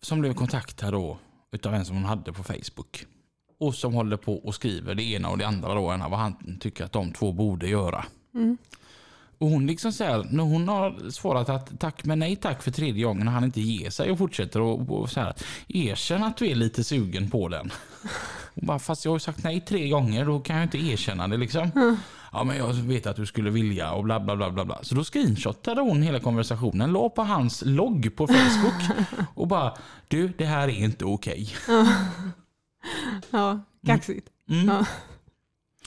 [0.03, 1.19] som blev kontaktad då
[1.53, 3.07] utav en som hon hade på Facebook.
[3.59, 6.85] Och som håller på och skriver det ena och det andra då, vad han tycker
[6.85, 8.05] att de två borde göra.
[8.35, 8.57] Mm.
[9.43, 12.71] Och hon liksom så här, när hon har svarat att tack men nej tack för
[12.71, 15.35] tredje gången och han inte ger sig och fortsätter och, och så här,
[15.69, 17.73] erkänn att du är lite sugen på den.
[18.55, 21.29] Och bara, fast jag har ju sagt nej tre gånger, då kan jag inte erkänna
[21.29, 21.97] det liksom.
[22.33, 24.65] Ja men jag vet att du skulle vilja och bla bla bla bla.
[24.65, 24.79] bla.
[24.83, 28.99] Så då screenshotade hon hela konversationen, la på hans logg på Facebook
[29.35, 29.75] och bara
[30.09, 31.49] du det här är inte okej.
[33.31, 34.29] Ja, kaxigt.
[34.51, 34.69] Mm.
[34.69, 34.87] Ja.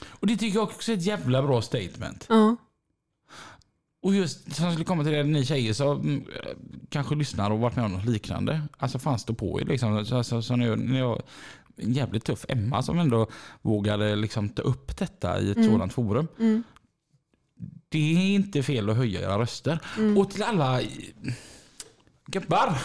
[0.08, 2.26] Och det tycker jag också är ett jävla bra statement.
[2.28, 2.56] Ja.
[4.06, 6.24] Och just som jag skulle komma till det, ni tjejer som mm,
[6.88, 8.62] kanske lyssnar och varit med om något liknande.
[8.78, 10.04] Alltså fan stå på er liksom.
[10.04, 11.22] Så, så, så när jag,
[11.76, 13.26] en jävligt tuff Emma som ändå
[13.62, 15.70] vågade liksom ta upp detta i ett Mm.
[15.70, 16.28] sådant forum.
[16.38, 16.62] Mm.
[17.88, 19.78] Det är inte fel att höja era röster.
[19.98, 20.18] Mm.
[20.18, 20.80] Och till alla
[22.26, 22.78] gubbar.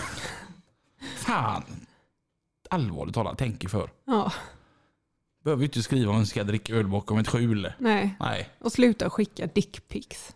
[1.17, 1.63] Fan.
[2.69, 3.89] Allvarligt talat, tänk er för.
[4.05, 4.31] ja.
[5.43, 7.73] Behöver ju inte skriva om man ska dricka öl bakom ett skjul.
[7.79, 8.15] Nej.
[8.19, 8.49] Nej.
[8.59, 10.33] Och sluta skicka dickpics.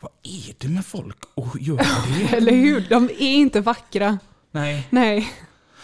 [0.00, 1.86] Vad är det med folk att göra
[2.18, 2.24] det?
[2.36, 2.86] Eller hur?
[2.90, 4.18] De är inte vackra.
[4.50, 4.86] Nej.
[4.90, 5.32] Nej.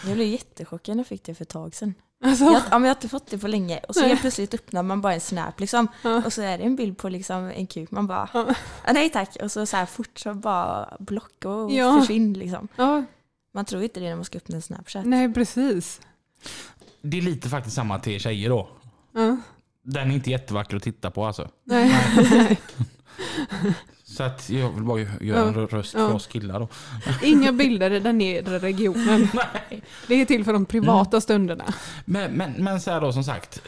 [0.05, 1.93] Jag blev jättechockad när jag fick det för ett tag sedan.
[2.23, 2.43] Alltså.
[2.43, 4.83] Jag, ja, men jag har inte fått det på länge och så helt plötsligt öppnar
[4.83, 6.21] man bara en snap liksom Ja.
[6.25, 7.91] och så är det en bild på liksom en kuk.
[7.91, 8.45] Man bara Ja.
[8.85, 11.99] ah, nej tack och så, så här fort så bara block och Ja.
[11.99, 12.67] försvinn liksom.
[12.75, 13.03] Ja,
[13.53, 15.05] Man tror inte det när man ska öppna en snapchat.
[15.05, 16.01] nej precis.
[17.01, 18.69] Det är lite faktiskt samma till er tjejer då.
[19.13, 19.37] Ja.
[19.83, 21.49] Den är inte jättevacker att titta på alltså.
[21.63, 21.95] Nej.
[22.31, 22.59] Nej.
[24.03, 26.07] Så att jag vill bara göra en röst Ja.
[26.07, 26.67] för oss killar då.
[27.23, 29.27] Inga bilder i den nedre regionen.
[29.33, 29.81] Nej.
[30.07, 31.65] Det är till för de privata stunderna.
[32.05, 33.61] Men, men, men så här då som sagt.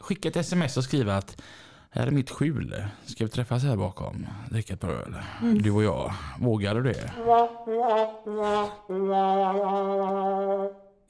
[0.00, 1.42] Skicka ett sms och skriva att
[1.90, 2.84] här är mitt skjul.
[3.06, 4.26] Ska vi träffas här bakom?
[4.50, 5.14] Dricka ett par öl.
[5.62, 6.12] Du och jag.
[6.40, 7.12] Vågar du det?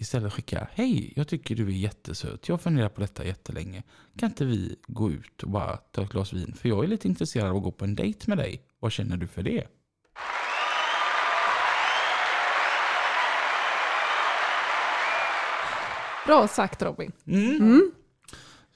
[0.00, 2.48] Istället skicka Hej, jag tycker du är jättesöt.
[2.48, 3.82] Jag funderar på detta jättelänge.
[4.18, 6.54] Kan inte vi gå ut och bara ta ett glas vin?
[6.54, 8.62] För jag är lite intresserad av att gå på en dejt med dig.
[8.78, 9.66] Vad känner du för det?
[16.26, 17.12] Bra sagt Robin.
[17.26, 17.56] Mm.
[17.56, 17.92] Mm.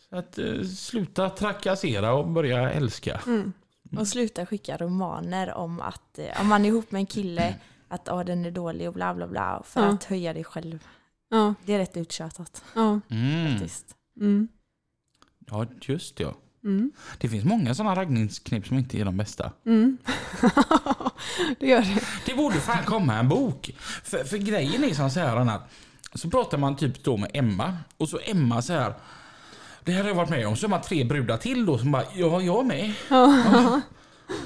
[0.09, 3.20] Så att eh, sluta trakassera och börja älska.
[3.27, 3.53] Mm.
[3.99, 7.55] Och sluta skicka romaner om att eh, om man är ihop med en kille
[7.89, 9.87] att ah, den är dålig och bla bla bla för Ja.
[9.87, 10.79] att höja dig själv.
[11.31, 13.01] Ja, Det är rätt uttjatat ja.
[13.11, 13.53] Mm.
[13.53, 13.87] faktiskt.
[14.20, 14.49] Mm.
[15.51, 16.35] Ja, just ja.
[16.64, 16.93] Mm.
[17.18, 19.53] Det finns många sådana raggningsknep som inte är de bästa.
[19.66, 19.99] Mm.
[21.61, 22.03] det gör det.
[22.27, 23.70] Det borde fan komma en bok.
[24.05, 25.62] För, för grejen är som så här Anna.
[26.14, 28.95] Så pratar man typ då med Emma och så Emma så här.
[29.85, 30.57] Det här har jag varit med om.
[30.57, 32.93] Så är man tre brudar till då som bara, ja jag med.
[33.09, 33.81] Ja.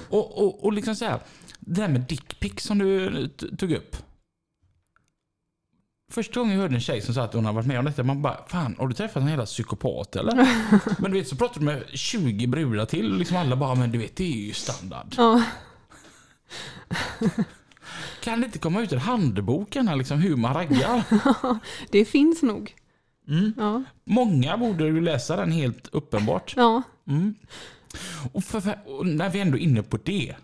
[0.09, 1.21] Och, och, och liksom så här.
[1.61, 3.97] Det där med dickpics som du tog upp.
[6.11, 8.03] Första gången jag hörde en tjej som sa att hon har varit med om detta,
[8.03, 10.35] man bara Fan, har du träffat en jävla psykopat eller?
[11.01, 13.91] men du vet, så pratar du med 20 brudar till och liksom alla bara Men
[13.91, 15.15] du vet, det är ju standard.
[15.17, 15.43] Ja.
[18.21, 21.03] Kan det inte komma ut ur handboken här liksom hur man raggar?
[21.91, 22.75] Det finns nog.
[23.29, 23.53] Mm.
[23.57, 23.83] Ja.
[24.05, 26.55] Många borde ju läsa den helt uppenbart.
[26.57, 26.83] Ja.
[27.09, 27.35] Mm.
[28.33, 30.35] Och, för, och när vi ändå är inne på det.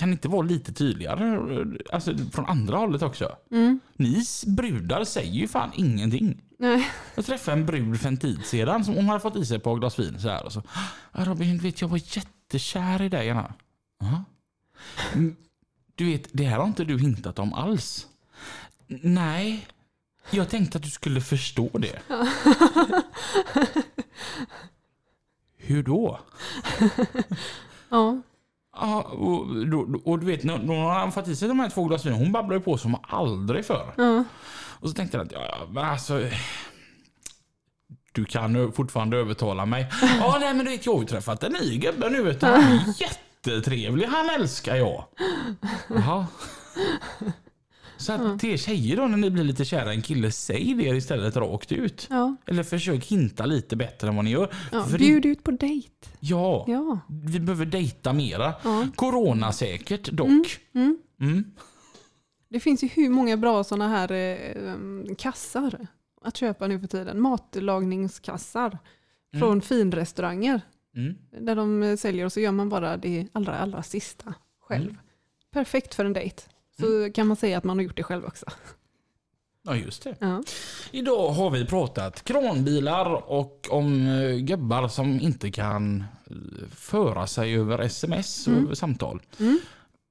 [0.00, 1.64] Kan det inte vara lite tydligare?
[1.92, 3.36] Alltså från andra hållet också.
[3.50, 3.80] Mm.
[3.96, 6.42] Ni brudar säger ju fan ingenting.
[6.58, 6.88] Nej.
[7.14, 9.62] Jag träffade en brud för en tid sedan som hon hade fått i sig ett
[9.62, 10.62] par glas vin så här och så.
[11.12, 13.54] "Ah, Robin, vet jag var jättekär i dig Anna.
[14.00, 14.24] "Ja."
[15.12, 15.36] "Mm,
[15.94, 18.06] Du vet, det här har inte du hintat om alls.
[19.02, 19.66] Nej,
[20.30, 21.98] jag tänkte att du skulle förstå det.
[25.56, 26.20] Hur då?
[27.88, 28.20] Ja.
[28.80, 31.84] Ja, och, då- och du vet, när när hade fått i sig de här två
[31.84, 33.94] glas vin, hon babblade ju på som aldrig förr.
[33.96, 34.24] Ja.
[34.80, 36.20] Och så tänkte jag att, ja, men alltså...
[38.12, 39.86] Du kan fortfarande övertala mig.
[40.20, 42.46] Ja, nej men du vet, jag har ju träffat en ny gubbe nu vet du.
[42.46, 45.04] Han är jättetrevlig, han älskar jag.
[45.88, 46.26] Jaha.
[48.00, 50.84] Så att till er tjejer då, när ni blir lite kära en kille, säg det
[50.96, 52.06] istället rakt ut.
[52.10, 52.36] Ja.
[52.46, 54.52] Eller försök hinta lite bättre än vad ni gör.
[54.72, 54.84] Ja.
[54.84, 55.88] För det- Bjud ut på dejt.
[56.20, 56.98] ja, Ja.
[57.08, 58.54] vi behöver dejta mera.
[58.64, 58.86] Ja.
[58.96, 60.28] Corona-säkert dock.
[60.74, 60.98] Mm.
[61.20, 61.44] Mm.
[62.48, 65.86] Det finns ju hur många bra sådana här eh, kassar
[66.22, 67.20] att köpa nu för tiden.
[67.20, 68.78] Matlagningskassar
[69.38, 70.60] från finrestauranger.
[70.96, 71.14] Mm.
[71.46, 74.84] Där de säljer och så gör man bara det allra, allra sista själv.
[74.90, 74.96] Mm.
[75.52, 76.42] Perfekt för en dejt.
[76.80, 78.46] Så kan man säga att man har gjort det själv också.
[79.62, 80.16] Ja, just det.
[80.18, 80.42] Ja.
[80.90, 86.36] Idag har vi pratat kranbilar och om eh, gubbar som inte kan eh,
[86.74, 88.74] föra sig över sms och Mm.
[88.76, 89.22] samtal.
[89.40, 89.58] Mm.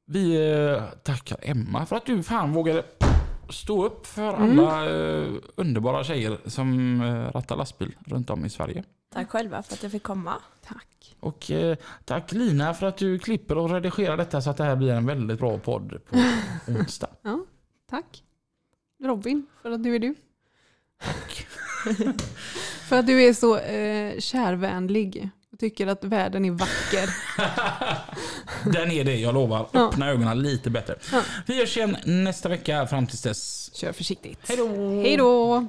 [0.06, 2.84] Vi eh, tackar Emma för att du fan vågade
[3.50, 4.60] stå upp för Mm.
[4.60, 4.86] alla
[5.56, 7.02] underbara tjejer som
[7.34, 8.84] rattar lastbil runt om i Sverige.
[9.14, 10.34] Tack själva för att jag fick komma.
[10.68, 10.88] Tack.
[11.20, 14.76] Och eh, tack Lina för att du klipper och redigerar detta så att det här
[14.76, 16.16] blir en väldigt bra podd på
[16.72, 17.10] onsdag.
[17.90, 18.24] Tack.
[19.04, 20.16] Robin, för att du är du.
[21.04, 21.48] Tack.
[22.88, 27.10] För att du är så eh, kärvänlig och tycker att världen är vacker.
[28.74, 29.70] Den är det, jag lovar.
[29.72, 29.88] Ja.
[29.88, 30.96] Öppna ögonen lite bättre.
[31.12, 31.22] Ja.
[31.46, 32.88] Vi hörs igen nästa vecka.
[32.88, 33.72] Fram tills dess.
[33.76, 34.40] Kör försiktigt.
[34.48, 34.68] Hej då!
[35.02, 35.68] Hej då!